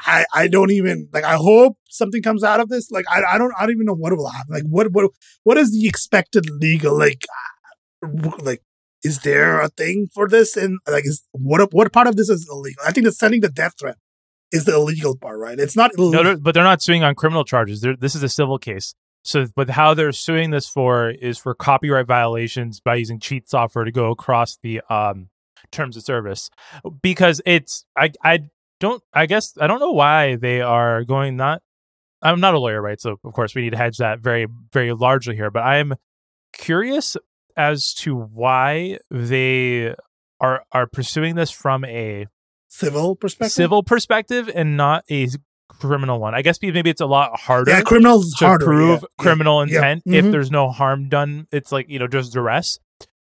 [0.00, 1.24] I, I don't even like.
[1.24, 2.90] I hope something comes out of this.
[2.90, 4.54] Like, I, I don't, I don't even know what will happen.
[4.54, 5.10] Like, what, what,
[5.44, 6.98] what is the expected legal?
[6.98, 7.26] Like,
[8.04, 8.62] uh, like,
[9.02, 10.56] is there a thing for this?
[10.56, 12.82] And like, is what, what part of this is illegal?
[12.86, 13.96] I think that sending the death threat
[14.52, 15.58] is the illegal part, right?
[15.58, 16.24] It's not illegal.
[16.24, 17.80] no, but they're not suing on criminal charges.
[17.80, 18.94] They're, this is a civil case.
[19.22, 23.84] So, but how they're suing this for is for copyright violations by using cheat software
[23.84, 25.28] to go across the um,
[25.70, 26.50] terms of service.
[27.02, 28.48] Because it's, I, I
[28.80, 31.62] don't, I guess, I don't know why they are going not.
[32.22, 33.00] I'm not a lawyer, right?
[33.00, 35.50] So, of course, we need to hedge that very, very largely here.
[35.50, 35.94] But I'm
[36.52, 37.16] curious
[37.56, 39.94] as to why they
[40.40, 42.26] are are pursuing this from a
[42.68, 43.52] civil perspective.
[43.52, 45.28] civil perspective and not a
[45.68, 46.34] criminal one.
[46.34, 47.70] I guess maybe it's a lot harder.
[47.70, 50.18] Yeah, criminals to harder, prove yeah, criminal yeah, intent yeah.
[50.18, 50.32] if Mhm.
[50.32, 51.46] there's no harm done.
[51.52, 52.78] It's like you know just duress.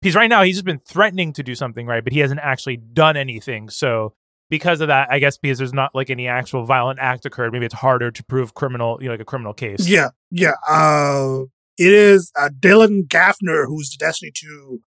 [0.01, 0.43] He's right now.
[0.43, 2.03] He's just been threatening to do something, right?
[2.03, 3.69] But he hasn't actually done anything.
[3.69, 4.13] So
[4.49, 7.65] because of that, I guess because there's not like any actual violent act occurred, maybe
[7.65, 9.87] it's harder to prove criminal, you know, like a criminal case.
[9.87, 10.53] Yeah, yeah.
[10.67, 11.43] Uh,
[11.79, 14.79] it is uh, Dylan Gafner, who's the Destiny 2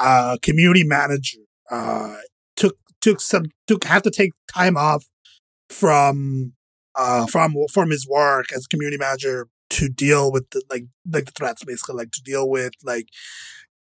[0.00, 1.38] uh, community manager.
[1.70, 2.16] Uh,
[2.56, 5.06] took took some took had to take time off
[5.70, 6.52] from
[6.96, 11.32] uh from from his work as community manager to deal with the like like the
[11.32, 13.06] threats basically like to deal with like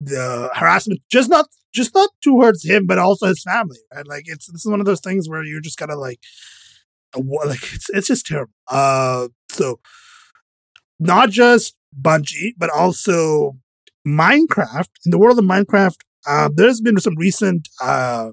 [0.02, 4.52] the harassment just not just not towards him but also his family right like it's
[4.52, 6.20] this is one of those things where you're just kind of like
[7.46, 9.80] like it's it's just terrible uh so
[11.00, 13.58] not just Bungie, but also
[14.06, 14.89] Minecraft.
[15.06, 15.97] In the world of Minecraft,
[16.28, 18.32] uh, there's been some recent, uh,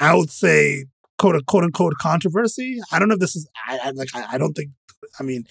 [0.00, 0.86] I would say,
[1.18, 2.78] quote quote unquote controversy.
[2.92, 4.70] I don't know if this is, I, I like, I, I don't think,
[5.18, 5.44] I mean,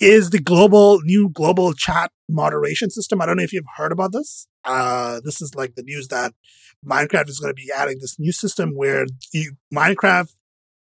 [0.00, 3.20] is the global new global chat moderation system.
[3.20, 4.46] I don't know if you've heard about this.
[4.64, 6.32] Uh, this is like the news that
[6.84, 10.32] Minecraft is going to be adding this new system where you Minecraft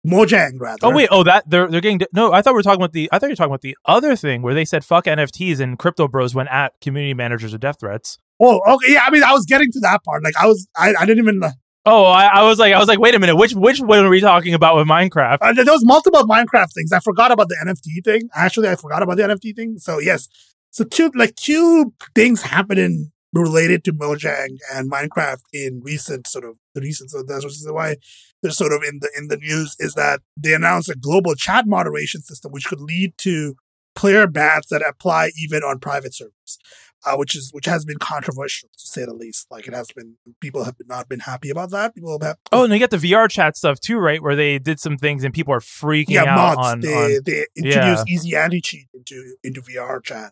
[0.07, 0.79] Mojang rather.
[0.83, 2.33] Oh wait, oh that they're they're getting no.
[2.33, 3.09] I thought we were talking about the.
[3.13, 5.79] I thought you were talking about the other thing where they said fuck NFTs and
[5.79, 8.19] crypto bros went at community managers of death threats.
[8.41, 8.95] Oh, okay.
[8.95, 10.25] Yeah, I mean, I was getting to that part.
[10.25, 11.43] Like, I was, I, I didn't even.
[11.85, 14.09] Oh, I, I was like, I was like, wait a minute, which which one are
[14.09, 15.39] we talking about with Minecraft?
[15.41, 16.93] Uh, there was multiple Minecraft things.
[16.93, 18.29] I forgot about the NFT thing.
[18.35, 19.79] Actually, I forgot about the NFT thing.
[19.79, 20.29] So yes,
[20.71, 26.57] so two like two things happening related to Mojang and Minecraft in recent sort of
[26.75, 27.11] the recent.
[27.11, 27.97] So that's why
[28.43, 31.67] they're sort of in the in the news is that they announced a global chat
[31.67, 33.55] moderation system which could lead to
[33.95, 36.59] player bans that apply even on private servers.
[37.05, 39.49] Uh, which is which has been controversial to say the least.
[39.51, 41.97] Like it has been, people have not been happy about that.
[41.97, 44.23] People have Oh, and you get the VR chat stuff too, right?
[44.23, 46.69] Where they did some things and people are freaking yeah, out mods.
[46.69, 47.65] on, they on they yeah.
[47.65, 50.31] introduced easy anti cheat into into VR chat,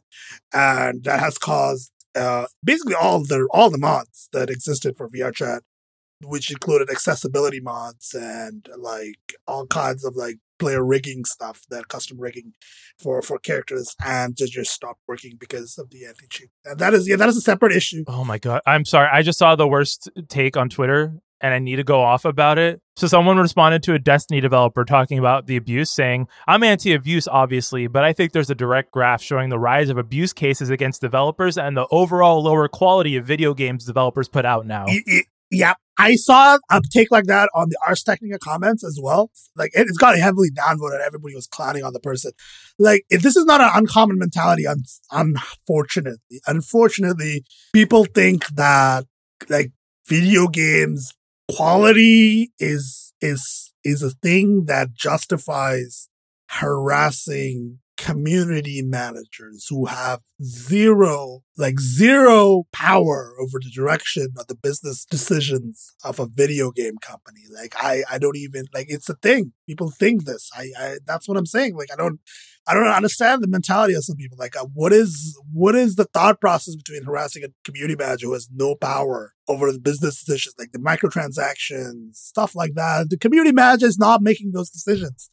[0.52, 5.34] and that has caused uh, basically all the all the mods that existed for VR
[5.34, 5.62] chat,
[6.22, 12.20] which included accessibility mods and like all kinds of like player rigging stuff, that custom
[12.20, 12.52] rigging
[12.98, 16.50] for for characters, and just just stopped working because of the anti cheat.
[16.64, 18.04] And that is yeah, that is a separate issue.
[18.06, 18.62] Oh my god.
[18.66, 19.08] I'm sorry.
[19.12, 22.58] I just saw the worst take on Twitter and I need to go off about
[22.58, 22.80] it.
[22.96, 27.86] So someone responded to a Destiny developer talking about the abuse saying, "I'm anti-abuse obviously,
[27.86, 31.56] but I think there's a direct graph showing the rise of abuse cases against developers
[31.56, 34.86] and the overall lower quality of video games developers put out now."
[35.52, 39.32] Yeah, I saw a take like that on the Ars Technica comments as well.
[39.56, 41.00] Like it, it's got heavily downvoted.
[41.04, 42.32] Everybody was clowning on the person.
[42.78, 44.66] Like if this is not an uncommon mentality.
[44.66, 49.06] Un- unfortunately, unfortunately, people think that
[49.48, 49.72] like
[50.06, 51.12] video games
[51.54, 56.08] quality is is is a thing that justifies
[56.48, 65.04] harassing community managers who have zero, like zero power over the direction of the business
[65.04, 67.40] decisions of a video game company.
[67.54, 69.52] Like I, I don't even like it's a thing.
[69.66, 70.50] People think this.
[70.56, 71.76] I, I that's what I'm saying.
[71.76, 72.20] Like I don't,
[72.66, 74.36] I don't understand the mentality of some people.
[74.38, 78.32] Like uh, what is what is the thought process between harassing a community manager who
[78.34, 83.10] has no power over the business decisions, like the microtransactions, stuff like that.
[83.10, 85.30] The community manager is not making those decisions.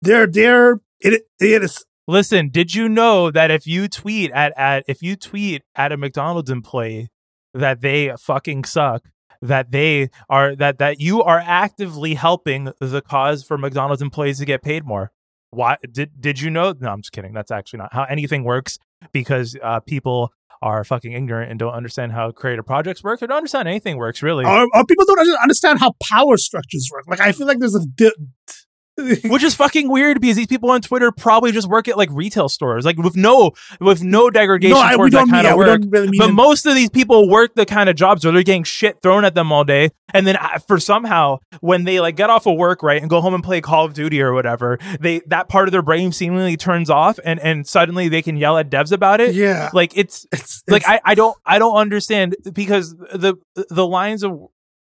[0.00, 4.84] They're they're it it is Listen, did you know that if you tweet at, at
[4.88, 7.10] if you tweet at a McDonald's employee
[7.54, 9.04] that they fucking suck,
[9.40, 14.44] that they are that that you are actively helping the cause for McDonald's employees to
[14.44, 15.12] get paid more.
[15.52, 16.74] Why did did you know?
[16.78, 17.32] No, I'm just kidding.
[17.32, 18.78] That's actually not how anything works
[19.12, 23.36] because uh, people are fucking ignorant and don't understand how creative projects work or don't
[23.36, 24.44] understand anything works really.
[24.44, 27.04] or, or people don't understand how power structures work.
[27.08, 28.12] Like I feel like there's a di-
[29.24, 32.48] which is fucking weird because these people on Twitter probably just work at like retail
[32.48, 35.80] stores, like with no with no degradation no, towards that kind yeah, of work.
[35.86, 36.32] really But it.
[36.32, 39.34] most of these people work the kind of jobs where they're getting shit thrown at
[39.34, 42.82] them all day, and then uh, for somehow when they like get off of work,
[42.82, 45.72] right, and go home and play Call of Duty or whatever, they that part of
[45.72, 49.34] their brain seemingly turns off, and and suddenly they can yell at devs about it.
[49.34, 53.36] yeah, Like it's it's, like it's- I, I don't I don't understand because the
[53.70, 54.38] the lines of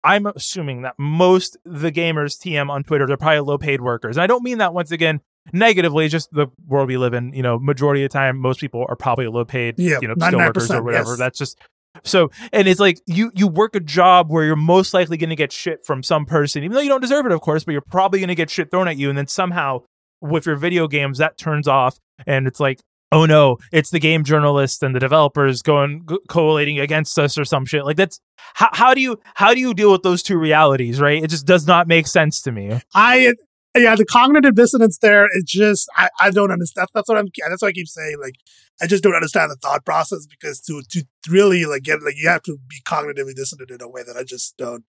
[0.06, 4.16] I'm assuming that most the gamers TM on Twitter they're probably low paid workers.
[4.16, 5.20] And I don't mean that once again
[5.52, 8.84] negatively, just the world we live in, you know, majority of the time most people
[8.88, 11.10] are probably low paid, Yeah, you know, skill workers or whatever.
[11.10, 11.18] yes.
[11.18, 11.58] That's just
[12.04, 15.36] so and it's like you you work a job where you're most likely going to
[15.36, 17.80] get shit from some person, even though you don't deserve it, of course, but you're
[17.80, 19.80] probably going to get shit thrown at you, and then somehow
[20.20, 22.80] with your video games that turns off, and it's like,
[23.12, 27.64] oh no, it's the game journalists and the developers going collating against us or some
[27.64, 27.84] shit.
[27.84, 28.20] Like that's
[28.54, 31.22] how how do you how do you deal with those two realities, right?
[31.22, 32.80] It just does not make sense to me.
[32.94, 33.34] I
[33.76, 36.88] yeah, the cognitive dissonance there is just I, I don't understand.
[36.94, 37.28] That's what I'm.
[37.48, 38.16] That's what I keep saying.
[38.20, 38.36] Like
[38.80, 42.28] I just don't understand the thought process because to to really like get like you
[42.28, 44.84] have to be cognitively dissonant in a way that I just don't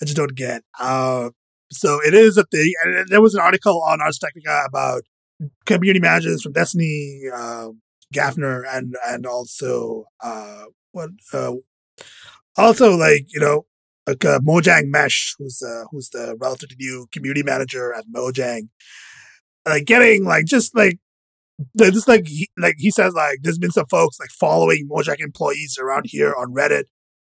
[0.00, 0.62] I just don't get.
[0.80, 1.30] Uh,
[1.70, 2.72] so it is a thing.
[2.84, 5.02] And there was an article on Ars Technica about
[5.66, 7.68] community managers from Destiny, uh,
[8.14, 11.52] Gafner, and and also uh, what uh,
[12.56, 13.66] also like you know
[14.06, 18.68] like uh, Mojang Mesh, who's uh, who's the relatively new community manager at Mojang,
[19.66, 20.98] like getting like just like
[21.78, 25.78] just like he, like he says like there's been some folks like following Mojang employees
[25.80, 26.84] around here on Reddit,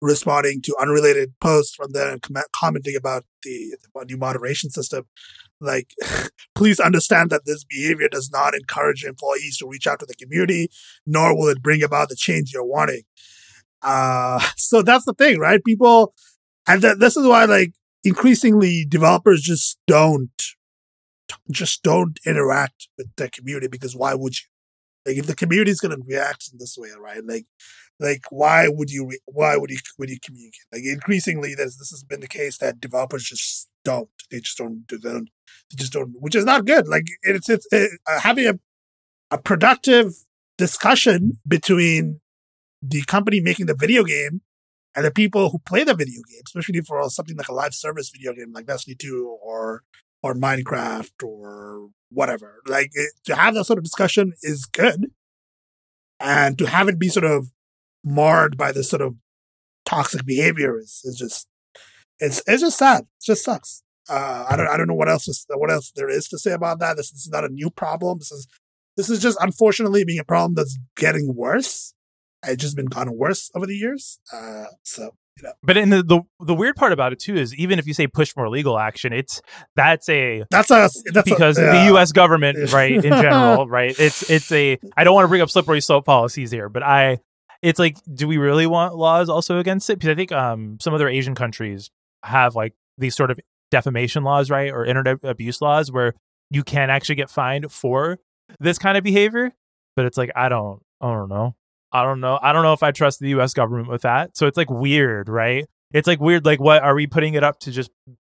[0.03, 5.05] responding to unrelated posts from them, com- commenting about the, the new moderation system.
[5.61, 5.91] Like,
[6.55, 10.69] please understand that this behavior does not encourage employees to reach out to the community,
[11.05, 13.03] nor will it bring about the change you're wanting.
[13.81, 15.63] Uh, so that's the thing, right?
[15.63, 16.13] People
[16.67, 20.43] and th- this is why, like, increasingly developers just don't,
[21.51, 24.45] just don't interact with the community because why would you?
[25.05, 27.21] Like, if the community is going to react in this way, right?
[27.25, 27.45] Like,
[27.99, 29.07] like why would you?
[29.07, 29.77] Re- why would you?
[29.99, 30.65] Would you communicate?
[30.71, 34.09] Like, increasingly, this this has been the case that developers just don't.
[34.31, 34.85] They just don't.
[34.87, 35.29] do They don't.
[35.71, 36.13] They just don't.
[36.19, 36.87] Which is not good.
[36.87, 38.59] Like, it's it's it, uh, having a
[39.31, 40.13] a productive
[40.57, 42.19] discussion between
[42.81, 44.41] the company making the video game
[44.95, 48.09] and the people who play the video game, especially for something like a live service
[48.09, 49.83] video game like Destiny 2 or
[50.21, 52.61] or Minecraft or whatever.
[52.67, 55.11] Like it, to have that sort of discussion is good,
[56.19, 57.47] and to have it be sort of
[58.03, 59.15] marred by this sort of
[59.85, 61.47] toxic behavior is, is just
[62.19, 63.01] it's it's just sad.
[63.01, 63.83] It just sucks.
[64.09, 66.51] Uh, I don't I don't know what else is, what else there is to say
[66.51, 66.97] about that.
[66.97, 68.19] This, this is not a new problem.
[68.19, 68.47] This is
[68.97, 71.93] this is just unfortunately being a problem that's getting worse
[72.45, 74.19] it's just been gotten worse over the years.
[74.31, 75.53] Uh, so you know.
[75.63, 78.07] But in the, the the weird part about it too is even if you say
[78.07, 79.41] push more legal action, it's
[79.75, 81.71] that's a that's a that's because a, yeah.
[81.71, 82.11] the U.S.
[82.11, 84.77] government, right, in general, right, it's it's a.
[84.95, 87.19] I don't want to bring up slippery slope policies here, but I,
[87.63, 89.97] it's like, do we really want laws also against it?
[89.97, 91.89] Because I think um some other Asian countries
[92.23, 93.39] have like these sort of
[93.71, 96.13] defamation laws, right, or internet abuse laws where
[96.51, 98.19] you can actually get fined for
[98.59, 99.53] this kind of behavior.
[99.95, 101.55] But it's like I don't, I don't know.
[101.91, 102.37] I don't know.
[102.41, 104.35] I don't know if I trust the US government with that.
[104.35, 105.65] So it's like weird, right?
[105.91, 107.91] It's like weird like what are we putting it up to just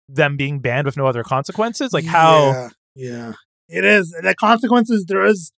[0.07, 1.93] them being banned with no other consequences?
[1.93, 2.69] Like how Yeah.
[2.95, 3.33] yeah.
[3.67, 4.11] It is.
[4.11, 5.51] The consequences there is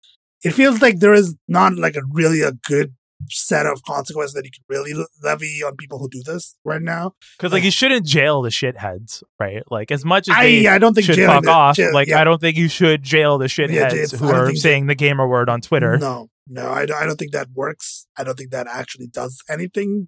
[0.45, 2.95] it feels like there is not like a really a good
[3.31, 7.13] set of consequences that you can really levy on people who do this right now.
[7.39, 9.63] Because like you shouldn't jail the shitheads, right?
[9.71, 12.21] Like as much as I, I don't think should fuck the- off, jail- like yeah.
[12.21, 15.27] I don't think you should jail the shitheads Yeah, jail- who are saying the gamer
[15.27, 15.97] word on Twitter.
[15.99, 18.07] No, no, I don't, I don't think that works.
[18.17, 20.07] I don't think that actually does anything,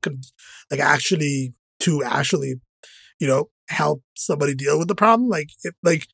[0.71, 2.57] like actually to actually,
[3.19, 5.29] you know, help somebody deal with the problem.
[5.29, 6.07] Like, it, like,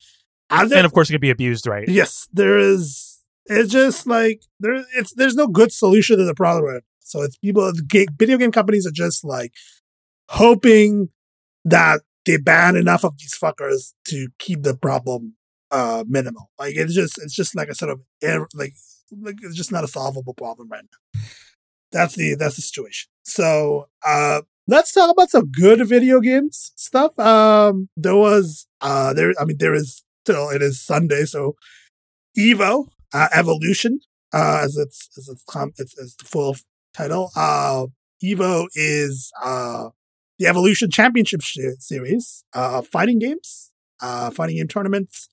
[0.49, 1.87] And of course, it could be abused, right?
[1.87, 3.14] yes, there is.
[3.47, 4.83] It's just like there.
[4.95, 6.81] It's there's no good solution to the problem.
[6.99, 7.71] So it's people.
[8.17, 9.53] Video game companies are just like
[10.29, 11.09] hoping
[11.65, 15.35] that they ban enough of these fuckers to keep the problem
[15.71, 16.49] uh minimal.
[16.59, 18.73] Like it's just it's just like a sort of air- like
[19.11, 21.19] like it's just not a solvable problem right now.
[21.91, 23.09] That's the that's the situation.
[23.23, 27.17] So uh let's talk about some good video games stuff.
[27.19, 31.55] Um there was uh there I mean there is still it is Sunday, so
[32.37, 33.93] Evo uh, Evolution
[34.33, 36.55] uh as it's as it's com- it's, the full
[36.93, 37.31] title.
[37.35, 37.85] Uh
[38.23, 39.89] Evo is uh
[40.39, 45.29] the Evolution Championship sh- series, uh fighting games, uh fighting game tournaments.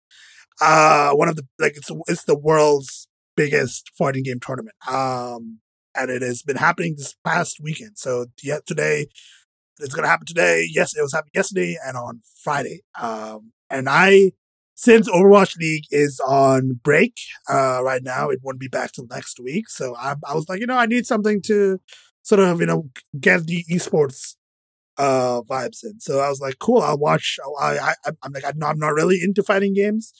[0.60, 4.76] Uh one of the like it's it's the world's biggest fighting game tournament.
[4.88, 5.60] Um,
[5.94, 7.98] and it has been happening this past weekend.
[7.98, 9.06] So yeah, today
[9.80, 10.66] it's going to happen today.
[10.70, 12.82] Yes, it was happening yesterday and on Friday.
[13.00, 14.32] Um, and I,
[14.82, 17.14] since Overwatch League is on break,
[17.48, 19.68] uh, right now, it won't be back till next week.
[19.68, 21.80] So I, I was like, you know, I need something to
[22.22, 22.88] sort of, you know,
[23.20, 24.34] get the esports,
[24.98, 26.00] uh, vibes in.
[26.00, 27.38] So I was like, cool, I'll watch.
[27.60, 30.12] I, I, I'm like, I'm not, I'm not really into fighting games.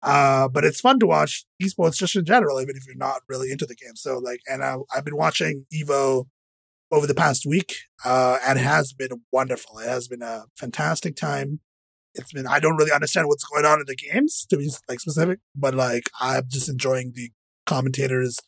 [0.00, 3.50] Uh, but it's fun to watch esports just in general, even if you're not really
[3.50, 3.96] into the game.
[3.96, 6.26] So like, and I, I've been watching Evo
[6.92, 7.74] over the past week,
[8.04, 9.80] uh, and it has been wonderful.
[9.80, 11.58] It has been a fantastic time.
[12.14, 15.00] It's been, I don't really understand what's going on in the games to be like
[15.00, 17.30] specific, but like, I'm just enjoying the
[17.66, 18.38] commentators,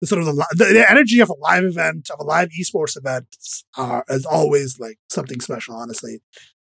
[0.00, 2.96] the sort of the, the, the energy of a live event, of a live esports
[2.96, 3.26] event,
[3.76, 6.20] uh, is always like something special, honestly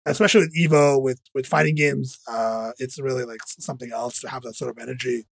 [0.08, 4.42] especially with Evo, with with fighting games, uh, it's really like something else to have
[4.42, 5.26] that sort of energy.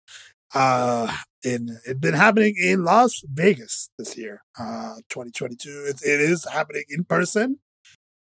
[0.54, 5.86] Uh, in it's been happening in Las Vegas this year, uh, 2022.
[5.88, 7.60] It, it is happening in person,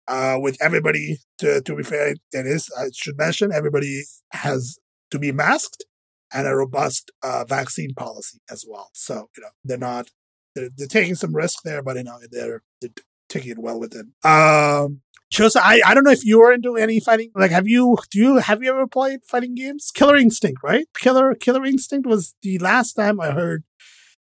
[0.09, 1.19] uh, with everybody.
[1.39, 2.71] To to be fair, it is.
[2.79, 4.03] I should mention everybody
[4.33, 4.79] has
[5.11, 5.85] to be masked
[6.33, 8.91] and a robust uh, vaccine policy as well.
[8.93, 10.09] So you know they're not
[10.55, 12.91] they're, they're taking some risk there, but you know they're, they're
[13.29, 14.13] taking it well within.
[14.25, 15.01] Um,
[15.33, 17.31] Chosa, I, I don't know if you are into any fighting.
[17.35, 19.91] Like, have you do you have you ever played fighting games?
[19.93, 20.87] Killer Instinct, right?
[20.97, 23.65] Killer Killer Instinct was the last time I heard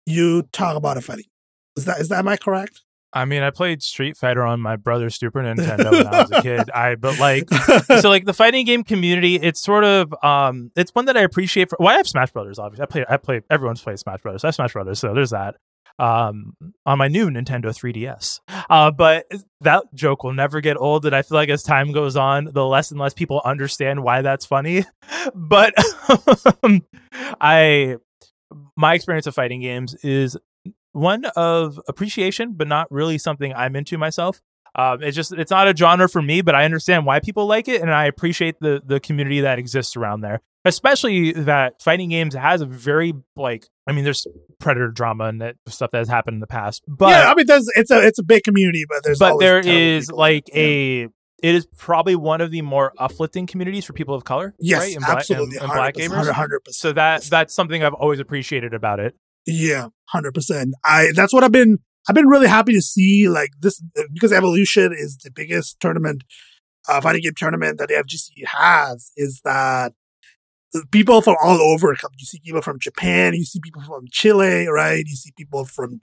[0.07, 1.25] you talk about a fighting.
[1.77, 2.83] Is that is that am I correct?
[3.15, 6.43] I mean, I played Street Fighter on my brother's Super Nintendo when I was a
[6.43, 6.71] kid.
[6.71, 7.49] I but like
[8.01, 11.69] so like the fighting game community, it's sort of um it's one that I appreciate
[11.69, 12.83] for well, I have Smash Brothers, obviously.
[12.83, 14.45] I play I play everyone's played Smash Brothers.
[14.45, 15.57] I have Smash Brothers, so there's that.
[15.99, 16.57] Um
[16.87, 18.41] on my new Nintendo 3DS.
[18.71, 19.27] Uh but
[19.61, 22.65] that joke will never get old and I feel like as time goes on, the
[22.65, 24.85] less and less people understand why that's funny.
[25.35, 25.75] But
[27.41, 27.97] I
[28.77, 30.37] my experience of fighting games is
[30.93, 34.41] one of appreciation, but not really something I'm into myself.
[34.75, 37.69] Um, it's just it's not a genre for me, but I understand why people like
[37.69, 40.41] it, and I appreciate the the community that exists around there.
[40.65, 44.27] Especially that fighting games has a very like I mean, there's
[44.61, 47.47] predator drama and that stuff that has happened in the past, but yeah, I mean,
[47.47, 51.09] there's it's a it's a big community, but there's but there is like a
[51.43, 54.95] it is probably one of the more uplifting communities for people of color, yes, right?
[54.95, 56.33] And black, absolutely, and, and black 100%, gamers.
[56.33, 56.49] 100%.
[56.71, 59.17] So that that's something I've always appreciated about it.
[59.47, 60.75] Yeah, hundred percent.
[60.85, 61.79] I that's what I've been.
[62.09, 63.81] I've been really happy to see like this
[64.13, 66.25] because Evolution is the biggest tournament,
[66.89, 69.13] uh, fighting game tournament that the FGC has.
[69.17, 69.95] Is that
[70.91, 72.11] people from all over come.
[72.19, 75.05] You see people from Japan, you see people from Chile, right?
[75.07, 76.01] You see people from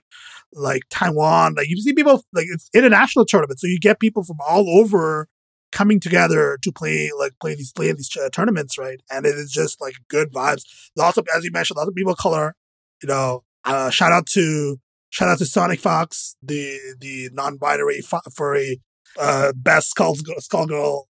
[0.52, 1.54] like Taiwan.
[1.54, 5.28] Like you see people like it's international tournament, so you get people from all over
[5.72, 9.00] coming together to play like play these play these uh, tournaments, right?
[9.10, 10.62] And it is just like good vibes.
[10.96, 12.54] Lots of, as you mentioned, lots of people of color
[13.02, 14.78] you know, uh, shout out to
[15.10, 18.80] shout out to SonicFox, the the non-binary f- furry
[19.18, 21.04] uh, best Skull Skullgirl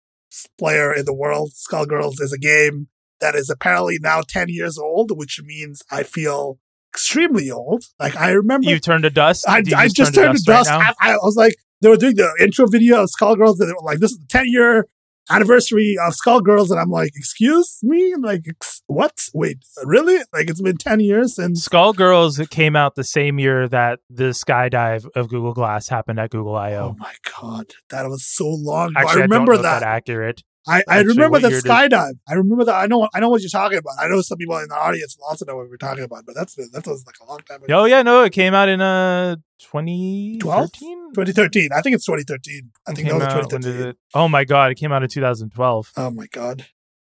[0.59, 1.53] player in the world.
[1.53, 2.88] Skullgirls is a game
[3.20, 6.59] that is apparently now ten years old, which means I feel
[6.93, 7.84] extremely old.
[7.99, 9.45] Like I remember, You turned to dust.
[9.49, 10.70] I, I just turned to dust.
[10.70, 10.80] now?
[10.80, 13.84] I, I was like, they were doing the intro video of Skullgirls, and they were
[13.84, 14.86] like, "This is the ten year
[15.31, 19.28] anniversary of Skullgirls," and I'm like, "Excuse me, like ex- what?
[19.35, 20.16] Wait, really?
[20.33, 25.09] Like it's been ten years since." Skullgirls came out the same year that the skydive
[25.14, 26.91] of Google Glass happened at Google I/O.
[26.91, 28.93] Oh my god, that was so long.
[28.97, 29.83] Actually, I remember I if that.
[29.83, 30.43] accurate.
[30.69, 32.19] I, I remember the skydive.
[32.29, 32.75] I remember that.
[32.75, 33.09] I know.
[33.15, 33.95] I know what you're talking about.
[33.99, 36.27] I know some people in the audience will also know what we're talking about.
[36.27, 37.81] But that's that was like a long time ago.
[37.81, 41.11] Oh yeah, no, it came out in uh 2013.
[41.15, 41.71] 2013.
[41.73, 42.71] I think it's 2013.
[42.87, 43.89] I think that was out- when did 2013.
[43.91, 45.93] it- Oh my god, it came out in 2012.
[45.97, 46.67] Oh my god,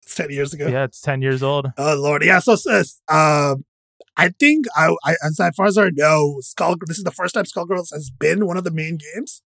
[0.03, 0.69] it's 10 years ago.
[0.69, 1.73] Yeah, it's 10 years old.
[1.77, 2.39] Oh lord, yeah.
[2.39, 3.65] So, sis, um,
[4.17, 6.77] I think I, I, as far as I know, Skull.
[6.87, 9.43] This is the first time Skullgirls has been one of the main games,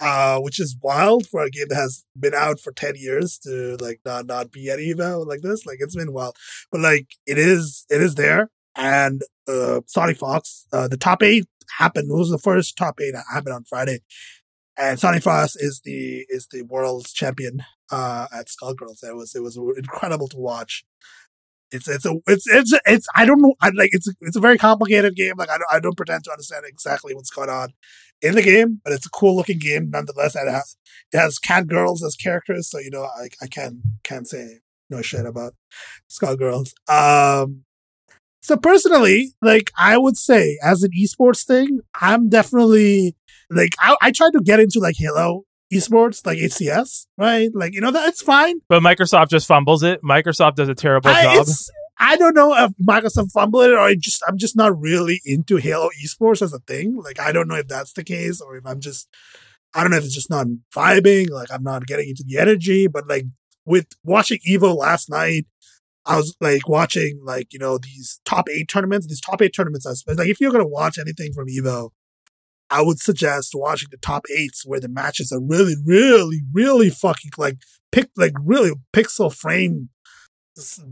[0.00, 3.76] uh, which is wild for a game that has been out for ten years to
[3.80, 5.66] like not not be at Evo like this.
[5.66, 6.36] Like it's been wild,
[6.72, 8.50] but like it is it is there.
[8.76, 11.46] And uh, SonicFox, uh, the top eight
[11.78, 12.10] happened.
[12.10, 14.00] It was the first top eight that happened on Friday.
[14.78, 19.02] And SonicFox is the is the world's champion uh, at Skullgirls.
[19.02, 20.84] It was it was incredible to watch
[21.72, 24.58] it's it's a it's it's it's I don't know I like it's it's a very
[24.58, 27.72] complicated game like I don't I don't pretend to understand exactly what's going on
[28.22, 30.76] in the game but it's a cool looking game nonetheless and it has
[31.12, 34.58] it has cat girls as characters so you know I I can can't say
[34.90, 35.54] no shit about
[36.10, 37.64] Skullgirls um
[38.42, 43.16] so personally like I would say as an esports thing I'm definitely
[43.50, 47.80] like I I tried to get into like Halo esports like HCS right like you
[47.80, 50.02] know that's fine But Microsoft just fumbles it.
[50.02, 51.32] Microsoft does a terrible I, job.
[51.34, 51.70] it's-
[52.02, 55.56] I don't know if Microsoft fumbled it or I just I'm just not really into
[55.56, 56.96] Halo esports as a thing.
[56.96, 59.06] Like I don't know if that's the case or if I'm just
[59.74, 61.30] I don't know if it's just not vibing.
[61.30, 62.86] Like I'm not getting into the energy.
[62.86, 63.26] But like
[63.66, 65.46] with watching Evo last night,
[66.06, 69.06] I was like watching like you know these top eight tournaments.
[69.06, 69.86] These top eight tournaments.
[69.86, 71.90] I was like if you're gonna watch anything from Evo.
[72.72, 77.32] I would suggest watching the top eights where the matches are really, really, really fucking
[77.36, 77.56] like
[77.90, 79.88] pick like really pixel frame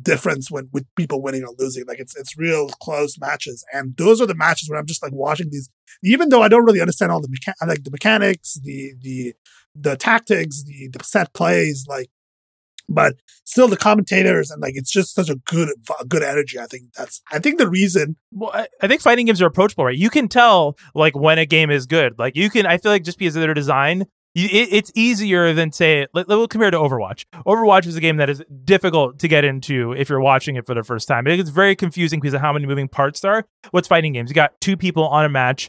[0.02, 1.86] difference when with people winning or losing.
[1.86, 5.12] Like it's it's real close matches, and those are the matches where I'm just like
[5.12, 5.70] watching these,
[6.02, 9.34] even though I don't really understand all the mecha- like the mechanics, the the
[9.74, 12.10] the tactics, the the set plays, like.
[12.90, 15.68] But still, the commentators and like it's just such a good
[16.08, 16.58] good energy.
[16.58, 19.84] I think that's I think the reason Well, I, I think fighting games are approachable,
[19.84, 19.94] right?
[19.94, 22.18] You can tell like when a game is good.
[22.18, 24.06] Like you can, I feel like just because of their design,
[24.46, 27.24] it, it's easier than say, let, let, compare to Overwatch.
[27.46, 30.74] Overwatch is a game that is difficult to get into if you're watching it for
[30.74, 31.26] the first time.
[31.26, 33.44] It's very confusing because of how many moving parts there are.
[33.70, 34.30] What's fighting games?
[34.30, 35.68] You got two people on a match.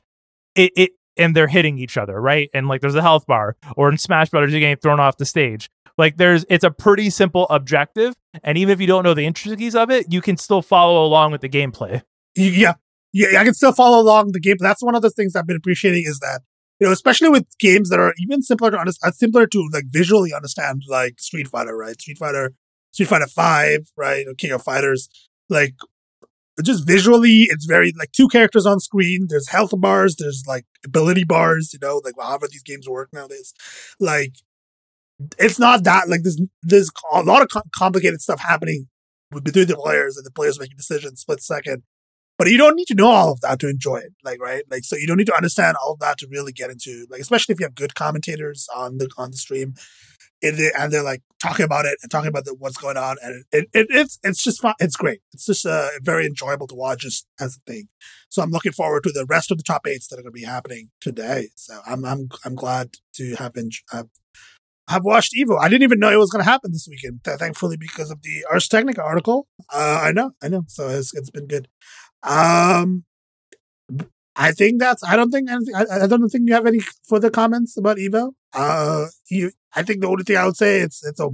[0.55, 2.49] It, it and they're hitting each other, right?
[2.53, 5.25] And like there's a health bar, or in Smash Brothers, you're getting thrown off the
[5.25, 5.69] stage.
[5.97, 9.75] Like there's, it's a pretty simple objective, and even if you don't know the intricacies
[9.75, 12.03] of it, you can still follow along with the gameplay.
[12.35, 12.75] Yeah,
[13.11, 14.55] yeah, I can still follow along the game.
[14.59, 16.41] That's one of the things I've been appreciating is that
[16.79, 19.85] you know, especially with games that are even simpler to understand, uh, simpler to like
[19.89, 21.99] visually understand, like Street Fighter, right?
[21.99, 22.53] Street Fighter,
[22.91, 24.25] Street Fighter Five, right?
[24.27, 25.09] Or King of Fighters,
[25.49, 25.75] like
[26.63, 29.27] just visually, it's very like two characters on screen.
[29.29, 33.53] There's health bars, there's like ability bars, you know, like however these games work nowadays.
[33.99, 34.33] Like,
[35.37, 38.87] it's not that like there's there's a lot of complicated stuff happening
[39.43, 41.83] between the players and the players making decisions split second
[42.39, 44.13] but you don't need to know all of that to enjoy it.
[44.23, 44.63] Like, right?
[44.71, 47.19] Like, so you don't need to understand all of that to really get into, like,
[47.19, 49.73] especially if you have good commentators on the, on the stream
[50.41, 53.17] and, they, and they're like talking about it and talking about the, what's going on.
[53.21, 54.73] And it, it, it's, it's just fun.
[54.79, 55.19] It's great.
[55.33, 57.89] It's just uh, very enjoyable to watch just as a thing.
[58.29, 60.39] So I'm looking forward to the rest of the top eights that are going to
[60.39, 61.49] be happening today.
[61.55, 64.07] So I'm, I'm, I'm glad to have been, have,
[64.87, 65.59] have watched Evo.
[65.59, 67.19] I didn't even know it was going to happen this weekend.
[67.23, 69.47] Thankfully, because of the Ars Technica article.
[69.73, 70.63] Uh, I know, I know.
[70.67, 71.67] So it's, it's been good.
[72.23, 73.05] Um,
[74.35, 75.03] I think that's.
[75.03, 75.75] I don't think anything.
[75.75, 78.31] I, I don't think you have any further comments about Evo.
[78.53, 79.51] Uh, you.
[79.75, 81.29] I think the only thing I would say it's it's a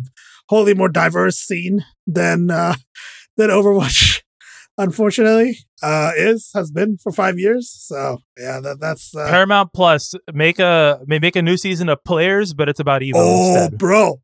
[0.49, 2.75] wholly more diverse scene than uh
[3.37, 4.21] than Overwatch.
[4.77, 7.71] Unfortunately, uh, is has been for five years.
[7.71, 12.03] So yeah, that that's uh, Paramount Plus make a may make a new season of
[12.03, 13.13] Players, but it's about Evo.
[13.15, 13.77] Oh, instead.
[13.77, 14.21] bro,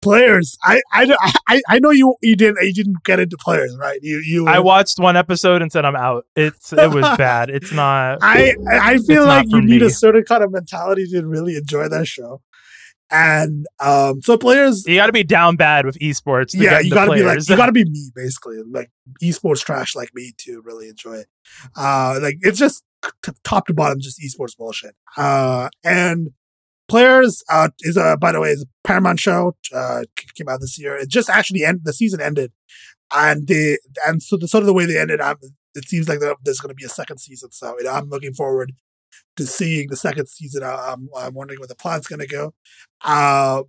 [0.00, 0.56] players.
[0.62, 3.98] I, I, I, I know you you didn't you didn't get into players, right?
[4.02, 4.46] You you.
[4.46, 6.26] I watched one episode and said I'm out.
[6.36, 7.50] It's it was bad.
[7.50, 8.18] It's not.
[8.22, 9.86] I I feel like you need me.
[9.86, 12.42] a certain kind of mentality to really enjoy that show.
[13.10, 16.50] And um, so players, you got to be down bad with esports.
[16.54, 18.90] yeah, you got to be like you got to be me basically, like
[19.22, 21.26] esports trash like me to really enjoy it.
[21.74, 22.84] Uh, like it's just
[23.44, 24.94] top to bottom, just esports bullshit.
[25.16, 26.32] Uh, and
[26.88, 30.02] Players uh, is a by the way is a Paramount show uh,
[30.34, 30.96] came out this year.
[30.96, 32.52] It just actually end the season ended,
[33.14, 35.38] and the and so the sort of the way they ended, up,
[35.74, 37.52] it seems like there's going to be a second season.
[37.52, 38.72] So you know, I'm looking forward
[39.36, 40.62] to seeing the second season.
[40.62, 42.52] I'm, I'm wondering where the plot's going to go.
[43.04, 43.62] Uh,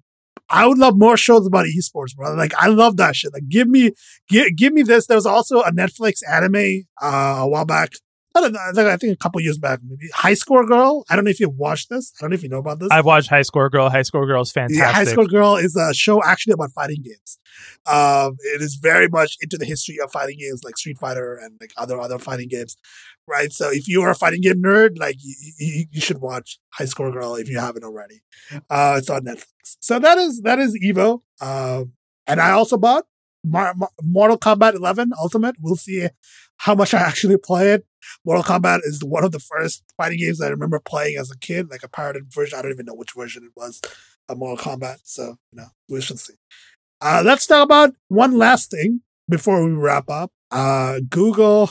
[0.50, 2.34] I would love more shows about esports, bro.
[2.34, 3.34] Like I love that shit.
[3.34, 3.92] Like give me,
[4.30, 5.06] give, give me this.
[5.06, 7.92] There was also a Netflix anime uh, a while back
[8.36, 8.90] I don't know.
[8.92, 11.04] I think a couple years back, maybe High Score Girl.
[11.10, 12.14] I don't know if you've watched this.
[12.20, 12.90] I don't know if you know about this.
[12.92, 13.90] I've watched High Score Girl.
[13.90, 14.80] High Score Girl is fantastic.
[14.80, 17.40] Yeah, High Score Girl is a show actually about fighting games.
[17.88, 21.58] Um, it is very much into the history of fighting games like Street Fighter and
[21.60, 22.78] like other other fighting games,
[23.28, 23.52] right?
[23.52, 26.86] So if you are a fighting game nerd, like you, you, you should watch High
[26.86, 28.22] Score Girl if you haven't already.
[28.70, 29.78] Uh, it's on Netflix.
[29.80, 31.22] So that is that is Evo.
[31.42, 31.94] Um,
[32.28, 33.06] and I also bought
[33.44, 35.56] Mortal Kombat 11 Ultimate.
[35.60, 36.08] We'll see
[36.58, 37.86] how much I actually play it.
[38.26, 41.70] Mortal Kombat is one of the first fighting games I remember playing as a kid,
[41.70, 42.58] like a pirated version.
[42.58, 43.82] I don't even know which version it was
[44.28, 44.98] of Mortal Kombat.
[45.04, 46.36] So, you know, we should see.
[47.02, 50.32] Uh, let's talk about one last thing before we wrap up.
[50.52, 51.70] Uh, Google,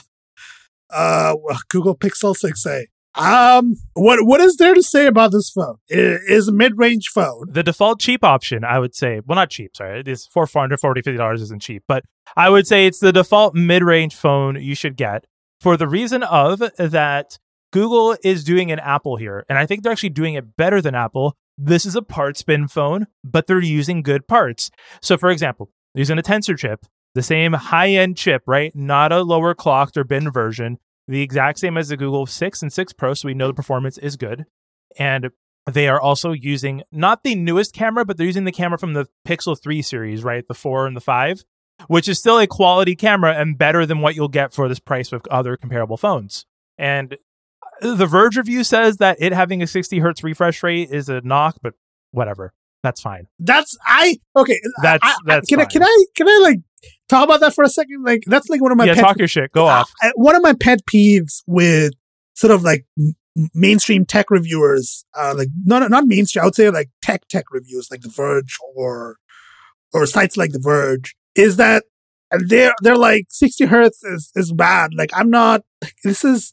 [0.91, 1.35] uh,
[1.69, 2.87] Google Pixel 6a.
[3.15, 5.77] Um, what what is there to say about this phone?
[5.89, 7.47] It is a mid range phone.
[7.51, 9.21] The default cheap option, I would say.
[9.27, 9.77] Well, not cheap.
[9.77, 12.05] Sorry, it is for four hundred forty fifty dollars isn't cheap, but
[12.37, 15.25] I would say it's the default mid range phone you should get
[15.61, 17.39] for the reason of that
[17.73, 20.95] Google is doing an Apple here, and I think they're actually doing it better than
[20.95, 21.37] Apple.
[21.57, 24.71] This is a parts bin phone, but they're using good parts.
[25.03, 28.75] So, for example, using a Tensor chip, the same high end chip, right?
[28.75, 30.79] Not a lower clocked or bin version
[31.09, 33.97] the exact same as the Google 6 and 6 Pro, so we know the performance
[33.97, 34.45] is good.
[34.99, 35.31] And
[35.67, 39.09] they are also using not the newest camera, but they're using the camera from the
[39.27, 40.47] Pixel 3 series, right?
[40.47, 41.45] The 4 and the 5,
[41.87, 45.13] which is still a quality camera and better than what you'll get for this price
[45.13, 46.47] with other comparable phones.
[46.77, 47.17] And
[47.81, 51.57] the Verge review says that it having a 60 hertz refresh rate is a knock,
[51.63, 51.75] but
[52.11, 52.53] whatever.
[52.83, 53.27] That's fine.
[53.39, 54.61] That's I okay.
[54.83, 55.67] That's I, that's can fine.
[55.67, 56.61] I can I can I like
[57.09, 58.05] talk about that for a second?
[58.05, 58.95] Like that's like one of my yeah.
[58.95, 59.51] pet, Talk your shit.
[59.53, 59.91] Go off.
[60.03, 61.93] Uh, one of my pet peeves with
[62.35, 62.87] sort of like
[63.53, 66.43] mainstream tech reviewers, uh, like not not mainstream.
[66.43, 69.17] I would say like tech tech reviews, like The Verge or
[69.93, 71.85] or sites like The Verge, is that
[72.47, 74.95] they're they're like 60 hertz is is bad.
[74.95, 75.63] Like I'm not.
[76.05, 76.53] This is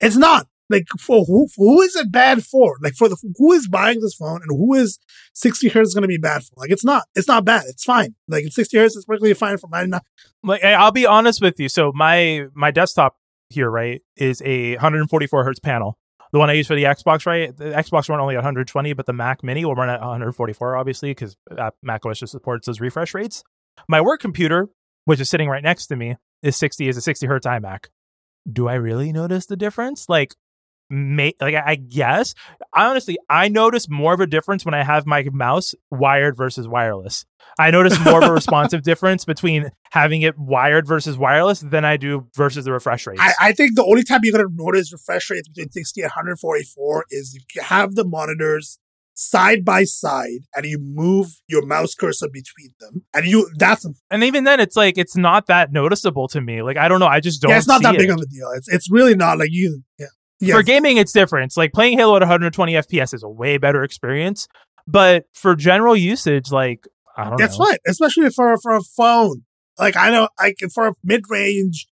[0.00, 2.76] it's not like for who who is it bad for?
[2.80, 4.98] Like for the who is buying this phone and who is
[5.34, 6.54] 60 hertz going to be bad for?
[6.56, 7.04] Like it's not.
[7.14, 7.64] It's not bad.
[7.68, 8.14] It's fine.
[8.28, 10.00] Like 60 hertz is perfectly fine for 99.
[10.42, 11.68] Like I'll be honest with you.
[11.68, 13.16] So my my desktop
[13.50, 15.98] here, right, is a 144 hertz panel.
[16.32, 17.56] The one I use for the Xbox, right?
[17.56, 21.10] The Xbox run only at 120, but the Mac Mini will run at 144, obviously,
[21.10, 23.44] because uh, Mac OS just supports those refresh rates.
[23.88, 24.68] My work computer,
[25.04, 27.86] which is sitting right next to me, is 60 is a 60 hertz iMac.
[28.50, 30.08] Do I really notice the difference?
[30.08, 30.34] Like
[30.88, 32.34] may like I guess
[32.72, 36.68] I honestly I notice more of a difference when I have my mouse wired versus
[36.68, 37.24] wireless.
[37.58, 41.96] I notice more of a responsive difference between having it wired versus wireless than I
[41.96, 43.20] do versus the refresh rates.
[43.20, 46.08] I, I think the only time you're going to notice refresh rates between 60 and
[46.10, 48.78] 144 is if you have the monitors
[49.18, 54.22] side by side and you move your mouse cursor between them and you that's and
[54.22, 56.60] even then it's like it's not that noticeable to me.
[56.60, 57.06] Like i don't know.
[57.06, 57.98] I just don't yeah, it's not that it.
[57.98, 58.50] big of a deal.
[58.54, 60.06] It's it's really not like you yeah
[60.38, 60.54] yes.
[60.54, 61.46] for gaming it's different.
[61.46, 64.48] It's like playing halo at 120 fps is a way better experience.
[64.86, 66.86] But for general usage like
[67.16, 67.36] i don't know.
[67.38, 67.64] that's know.
[67.64, 69.44] fine especially for for a phone.
[69.78, 71.88] Like i know like for a mid-range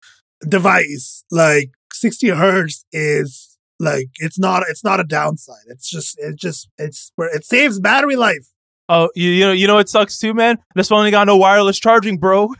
[0.47, 3.50] device like 60 hertz is
[3.82, 5.65] like it's not it's not a downside.
[5.67, 8.47] It's just it just it's where it saves battery life.
[8.88, 10.57] Oh, you, you know you know it sucks too, man.
[10.75, 12.49] This phone ain't got no wireless charging, bro.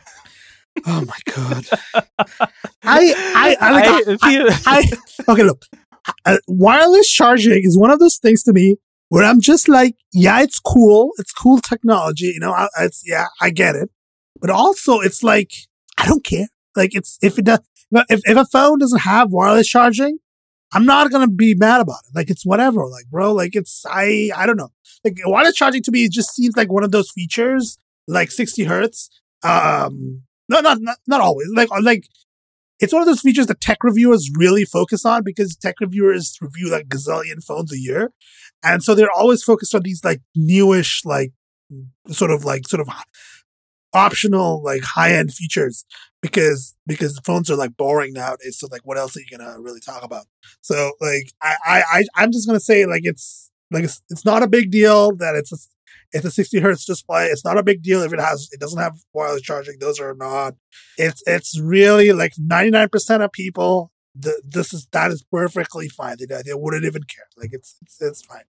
[0.86, 1.66] Oh my god.
[2.82, 5.66] I I I, like, I, I, I okay look.
[6.24, 8.76] Uh, wireless charging is one of those things to me
[9.12, 11.10] where I'm just like, yeah, it's cool.
[11.18, 12.32] It's cool technology.
[12.32, 13.90] You know, I, it's, yeah, I get it.
[14.40, 15.52] But also it's like,
[15.98, 16.46] I don't care.
[16.74, 17.60] Like it's, if it does,
[18.08, 20.16] if, if a phone doesn't have wireless charging,
[20.72, 22.14] I'm not gonna be mad about it.
[22.14, 22.86] Like it's whatever.
[22.86, 24.70] Like bro, like it's I I don't know.
[25.04, 28.64] Like wireless charging to me it just seems like one of those features, like 60
[28.64, 29.10] hertz.
[29.42, 31.48] Um, no, not not not always.
[31.54, 32.04] Like like
[32.80, 36.70] it's one of those features that tech reviewers really focus on because tech reviewers review
[36.70, 38.12] like gazillion phones a year,
[38.62, 41.32] and so they're always focused on these like newish like
[42.08, 42.88] sort of like sort of
[43.94, 45.84] optional like high end features
[46.22, 48.58] because because phones are like boring nowadays.
[48.58, 50.24] So like, what else are you gonna really talk about?
[50.60, 51.56] So like, I
[51.92, 55.34] I I'm just gonna say like it's like it's, it's not a big deal that
[55.34, 55.56] it's a
[56.12, 57.26] it's a 60 hertz display.
[57.26, 59.78] It's not a big deal if it has it doesn't have wireless charging.
[59.80, 60.54] Those are not.
[60.96, 63.90] It's it's really like 99 percent of people.
[64.14, 66.16] The, this is that is perfectly fine.
[66.18, 67.26] They, they wouldn't even care.
[67.36, 68.44] Like it's it's, it's fine.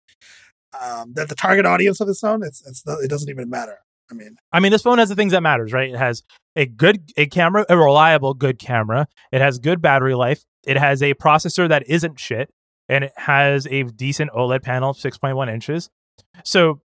[0.79, 3.79] Um, that the target audience of this phone, it's it's it doesn't even matter.
[4.13, 5.89] I mean, I mean, this phone has the things that matters, right?
[5.89, 6.23] It has
[6.55, 9.07] a good a camera, a reliable good camera.
[9.31, 10.43] It has good battery life.
[10.65, 12.53] It has a processor that isn't shit,
[12.87, 15.89] and it has a decent OLED panel, six point one inches.
[16.43, 16.81] So,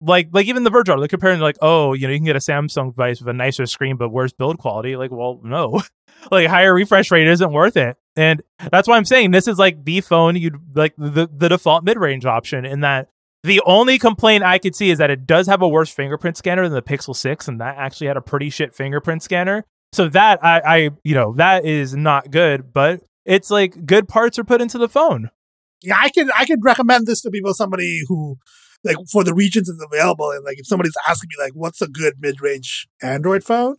[0.00, 2.36] like, like even the Verge are like comparing, like, oh, you know, you can get
[2.36, 4.96] a Samsung device with a nicer screen but worse build quality.
[4.96, 5.82] Like, well, no,
[6.30, 9.84] like higher refresh rate isn't worth it, and that's why I'm saying this is like
[9.84, 13.08] the phone you'd like the the default mid range option in that
[13.42, 16.62] the only complaint I could see is that it does have a worse fingerprint scanner
[16.64, 19.64] than the Pixel 6, and that actually had a pretty shit fingerprint scanner.
[19.92, 24.38] So that I, I you know, that is not good, but it's like good parts
[24.38, 25.30] are put into the phone.
[25.82, 28.36] Yeah, I could I could recommend this to people, somebody who
[28.84, 31.88] like for the regions it's available, and like if somebody's asking me like what's a
[31.88, 33.76] good mid range Android phone,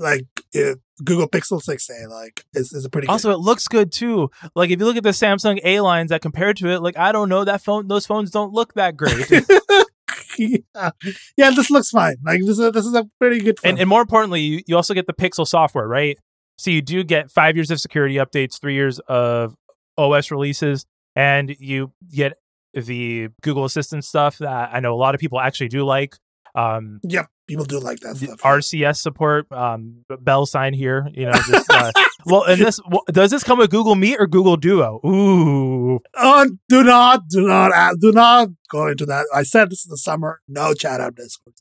[0.00, 3.34] like it, Google Pixel 6a like is, is a pretty also good.
[3.34, 4.30] it looks good too.
[4.54, 7.12] Like if you look at the Samsung A lines that compared to it, like I
[7.12, 9.30] don't know that phone those phones don't look that great.
[10.38, 10.90] yeah.
[11.36, 12.16] yeah, this looks fine.
[12.24, 13.70] Like this is this is a pretty good phone.
[13.70, 16.18] And, and more importantly, you, you also get the Pixel software, right?
[16.58, 19.54] So you do get five years of security updates, three years of
[19.96, 20.84] OS releases,
[21.16, 22.34] and you get
[22.74, 26.16] the Google Assistant stuff that I know a lot of people actually do like.
[26.54, 28.40] Um, yep, people do like that stuff.
[28.40, 31.08] RCS support, um, bell sign here.
[31.12, 31.90] You know, just, uh,
[32.26, 35.00] well, and this does this come with Google Meet or Google Duo?
[35.04, 39.26] Ooh, oh, do not, do not, uh, do not go into that.
[39.34, 40.40] I said this is the summer.
[40.48, 41.60] No chat app discourse.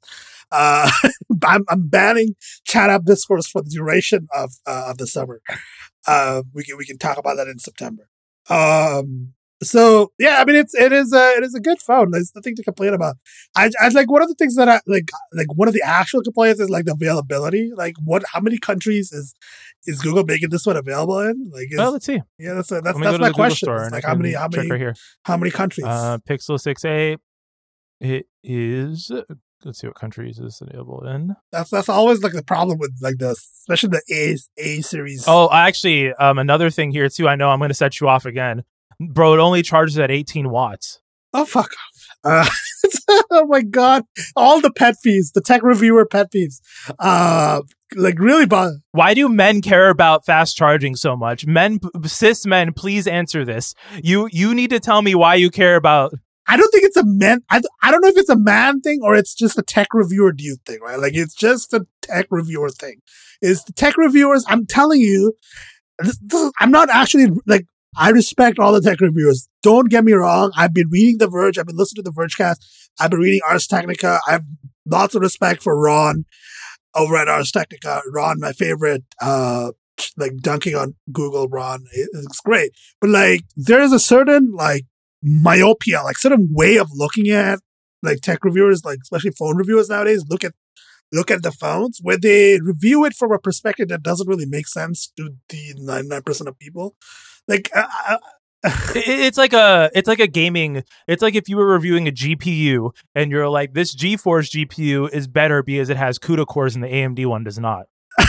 [0.51, 0.89] Uh,
[1.43, 2.35] I'm, I'm banning
[2.65, 5.41] chat app discourse for the duration of uh, of the summer.
[6.05, 8.07] Uh, we can we can talk about that in September.
[8.49, 12.11] Um, so yeah, I mean it's it is a it is a good phone.
[12.11, 13.17] There's nothing to complain about.
[13.55, 16.21] I, I like one of the things that I like like one of the actual
[16.21, 17.71] complaints is like the availability.
[17.75, 19.35] Like what how many countries is
[19.85, 21.49] is Google making this one available in?
[21.51, 22.21] Like is, well, let's see.
[22.37, 23.69] Yeah, that's a, that's that's my question.
[23.91, 24.95] Like how many how many right here.
[25.23, 25.85] how many countries?
[25.85, 27.17] Uh, Pixel 6a
[28.01, 29.11] it is
[29.65, 31.35] let's see what countries is available in.
[31.51, 35.25] That's that's always like the problem with like the especially the A A series.
[35.27, 37.27] Oh, actually, um, another thing here too.
[37.27, 38.63] I know I'm going to set you off again
[38.99, 40.99] bro, it only charges at 18 watts.
[41.33, 42.07] Oh, fuck off.
[42.23, 42.49] Uh,
[43.31, 44.03] oh my God.
[44.35, 46.59] All the pet peeves, the tech reviewer pet peeves.
[46.97, 47.61] Uh,
[47.95, 48.73] like really bad.
[48.91, 51.45] Why do men care about fast charging so much?
[51.45, 53.73] Men, cis men, please answer this.
[54.03, 56.13] You, you need to tell me why you care about.
[56.47, 57.41] I don't think it's a man.
[57.49, 60.31] I, I don't know if it's a man thing or it's just a tech reviewer
[60.31, 60.99] dude thing, right?
[60.99, 63.01] Like it's just a tech reviewer thing.
[63.41, 65.37] Is the tech reviewers, I'm telling you,
[65.99, 67.67] this, this, I'm not actually like
[67.97, 69.49] I respect all the tech reviewers.
[69.61, 70.51] Don't get me wrong.
[70.55, 71.57] I've been reading The Verge.
[71.57, 72.57] I've been listening to The Vergecast.
[72.99, 74.19] I've been reading Ars Technica.
[74.27, 74.45] I have
[74.85, 76.25] lots of respect for Ron
[76.95, 78.01] over at Ars Technica.
[78.11, 79.71] Ron, my favorite, uh,
[80.17, 81.85] like dunking on Google, Ron.
[81.93, 82.71] It's great,
[83.01, 84.85] but like there is a certain like
[85.21, 87.59] myopia, like certain way of looking at
[88.01, 90.53] like tech reviewers, like especially phone reviewers nowadays, look at
[91.11, 94.67] look at the phones where they review it from a perspective that doesn't really make
[94.67, 96.95] sense to the 99% of people.
[97.49, 98.17] Like, uh,
[98.63, 102.91] it's like a it's like a gaming it's like if you were reviewing a gpu
[103.15, 106.89] and you're like this geforce gpu is better because it has cuda cores and the
[106.89, 107.85] amd one does not.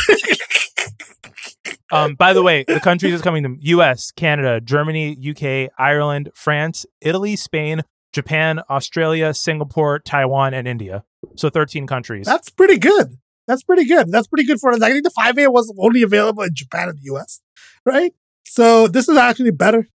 [1.93, 6.87] Um by the way the countries is coming to us canada germany uk ireland france
[7.01, 11.03] italy spain japan australia singapore taiwan and india.
[11.35, 12.27] So 13 countries.
[12.27, 13.17] That's pretty good.
[13.49, 14.13] That's pretty good.
[14.13, 16.99] That's pretty good for us i think the 5a was only available in japan and
[17.03, 17.41] the us
[17.85, 18.15] right
[18.51, 19.89] so this is actually better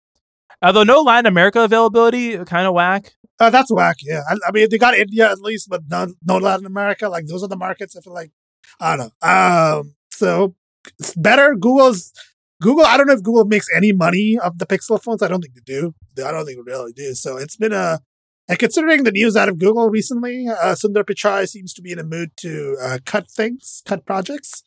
[0.61, 3.13] Although no Latin America availability, kind of whack.
[3.39, 3.97] Uh, that's whack.
[4.01, 7.09] Yeah, I, I, mean they got India at least, but no, no Latin America.
[7.09, 7.95] Like those are the markets.
[7.95, 8.31] I feel like
[8.79, 9.29] I don't know.
[9.29, 10.55] Um, so
[10.97, 11.53] it's better.
[11.53, 12.13] Google's
[12.61, 12.85] Google.
[12.85, 15.21] I don't know if Google makes any money of the Pixel phones.
[15.21, 15.93] I don't think they do.
[16.25, 17.13] I don't think they really do.
[17.13, 17.99] So it's been a.
[18.47, 21.97] And considering the news out of Google recently, uh, Sundar Pichai seems to be in
[21.97, 24.63] a mood to uh, cut things, cut projects.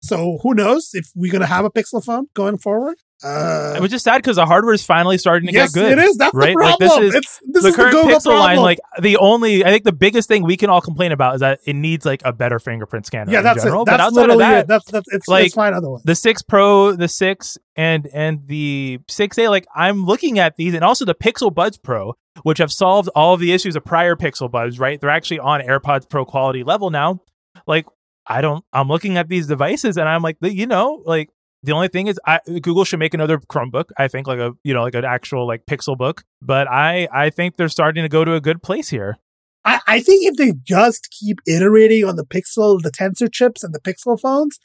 [0.00, 2.96] So who knows if we're going to have a Pixel phone going forward?
[3.22, 5.98] Uh, it was just sad because the hardware is finally starting to yes, get good.
[5.98, 6.16] It is.
[6.16, 6.54] That's right.
[6.54, 6.88] The problem.
[6.88, 8.38] Like this is it's, this the is current the Pixel problem.
[8.38, 8.56] line.
[8.58, 11.58] Like the only, I think the biggest thing we can all complain about is that
[11.64, 13.32] it needs like a better fingerprint scanner.
[13.32, 13.82] Yeah, that's general.
[13.82, 13.86] it.
[13.86, 14.66] That's but outside of that, it.
[14.68, 16.02] That's that's it's, like it's fine otherwise.
[16.04, 19.48] The six Pro, the six, and and the six A.
[19.48, 22.14] Like I'm looking at these, and also the Pixel Buds Pro,
[22.44, 24.78] which have solved all of the issues of prior Pixel Buds.
[24.78, 27.20] Right, they're actually on AirPods Pro quality level now.
[27.66, 27.86] Like
[28.28, 28.64] I don't.
[28.72, 31.30] I'm looking at these devices, and I'm like, you know, like
[31.62, 33.90] the only thing is, I, Google should make another Chromebook.
[33.98, 36.24] I think like a you know like an actual like Pixel book.
[36.40, 39.18] But I I think they're starting to go to a good place here.
[39.64, 43.74] I, I think if they just keep iterating on the Pixel, the Tensor chips, and
[43.74, 44.58] the Pixel phones,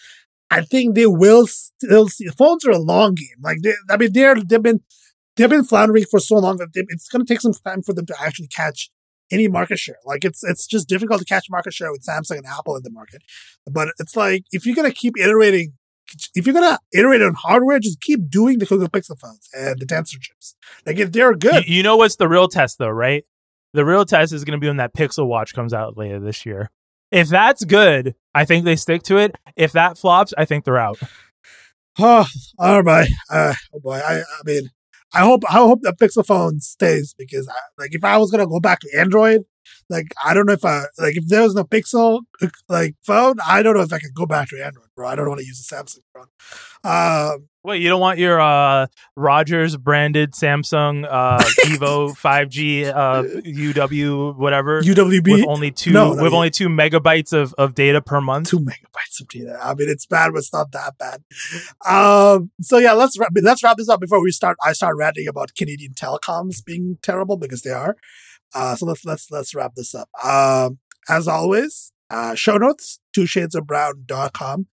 [0.51, 2.27] I think they will still see.
[2.27, 3.41] Phones are a long game.
[3.41, 4.81] Like they, I mean, they're they've been
[5.35, 7.93] they've been floundering for so long that they, it's going to take some time for
[7.93, 8.91] them to actually catch
[9.31, 9.97] any market share.
[10.05, 12.91] Like it's it's just difficult to catch market share with Samsung and Apple in the
[12.91, 13.23] market.
[13.69, 15.73] But it's like if you're going to keep iterating
[16.35, 19.85] if you're gonna iterate on hardware, just keep doing the Google Pixel phones and the
[19.85, 20.55] Tensor chips.
[20.85, 23.25] Like if they're good, you, you know what's the real test though, right?
[23.73, 26.45] The real test is going to be when that Pixel Watch comes out later this
[26.45, 26.69] year.
[27.11, 29.35] If that's good, I think they stick to it.
[29.55, 30.99] If that flops, I think they're out.
[31.99, 32.25] Oh,
[32.57, 33.07] all right.
[33.29, 33.99] Uh, oh boy.
[34.03, 34.71] I, I mean,
[35.13, 38.47] I hope I hope the Pixel phone stays because I, like if I was gonna
[38.47, 39.41] go back to Android,
[39.89, 42.21] like I don't know if I like if there was no Pixel
[42.69, 45.07] like phone, I don't know if I could go back to Android, bro.
[45.07, 46.27] I don't want to use a Samsung phone.
[46.83, 54.35] Um, Wait, you don't want your uh, Rogers branded Samsung uh, Evo 5G uh, UW
[54.35, 58.49] whatever UWB with only two no, with only two megabytes of, of data per month.
[58.49, 59.57] Two megabytes of data.
[59.63, 61.23] I mean, it's bad, but it's not that bad.
[61.85, 64.57] Um, so yeah, let's wrap, let's wrap this up before we start.
[64.61, 67.95] I start ranting about Canadian telecoms being terrible because they are.
[68.53, 70.09] Uh, so let's let's let's wrap this up.
[70.23, 70.79] Um,
[71.09, 74.67] as always, uh, show notes, two shades of brown.com.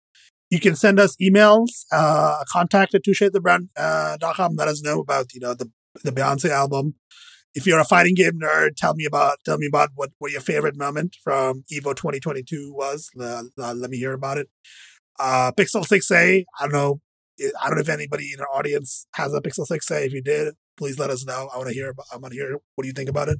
[0.50, 3.72] You can send us emails, uh, contact at two shades of brown.com.
[3.76, 5.70] Uh, let us know about, you know, the,
[6.02, 6.94] the Beyonce album.
[7.54, 10.40] If you're a fighting game nerd, tell me about, tell me about what, what your
[10.40, 13.10] favorite moment from Evo 2022 was.
[13.18, 14.48] Uh, let me hear about it.
[15.18, 17.00] Uh, Pixel 6a, I don't know.
[17.60, 20.06] I don't know if anybody in our audience has a Pixel 6a.
[20.06, 21.48] If you did, please let us know.
[21.52, 21.94] I want to hear.
[22.12, 23.38] I want to hear what do you think about it.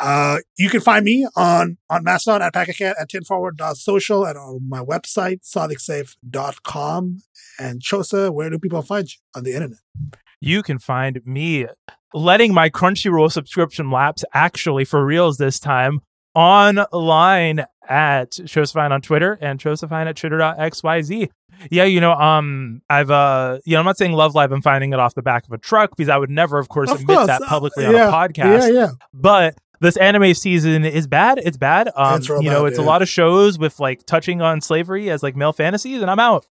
[0.00, 4.80] Uh, you can find me on on Mastodon at PacketCat at tenforward.social and on my
[4.80, 7.18] website sonicsafe.com.
[7.58, 9.78] And Chosa, where do people find you on the internet?
[10.40, 11.66] You can find me
[12.12, 16.00] letting my Crunchyroll subscription lapse actually for reals this time
[16.34, 21.28] online at Josefine on Twitter and Josefine at twitter.xyz.
[21.70, 24.92] Yeah, you know, um, I've, uh, you know, I'm not saying Love Live, I'm finding
[24.92, 27.16] it off the back of a truck because I would never, of course, of admit
[27.16, 27.26] course.
[27.28, 28.60] that Uh, publicly yeah, on a podcast.
[28.60, 28.88] Yeah, yeah.
[29.12, 31.38] But this anime season is bad.
[31.38, 31.90] It's bad.
[31.94, 32.84] Um, you know, bad, it's yeah.
[32.84, 36.20] a lot of shows with like touching on slavery as like male fantasies, and I'm
[36.20, 36.46] out.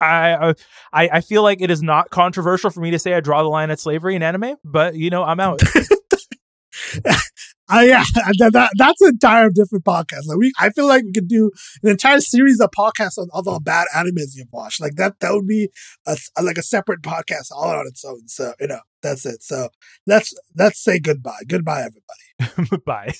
[0.00, 0.54] I,
[0.92, 3.48] I I feel like it is not controversial for me to say I draw the
[3.48, 5.60] line at slavery in anime, but you know, I'm out.
[7.72, 10.26] Uh, yeah, that, that, that's an entire different podcast.
[10.26, 11.50] Like we, I feel like we could do
[11.82, 14.80] an entire series of podcasts on all the bad animes you've watched.
[14.80, 15.70] Like that, that would be
[16.06, 18.28] a, like a separate podcast all on its own.
[18.28, 19.42] So you know, that's it.
[19.42, 19.68] So
[20.06, 21.42] let's let's say goodbye.
[21.48, 22.82] Goodbye, everybody.
[22.86, 23.14] Bye.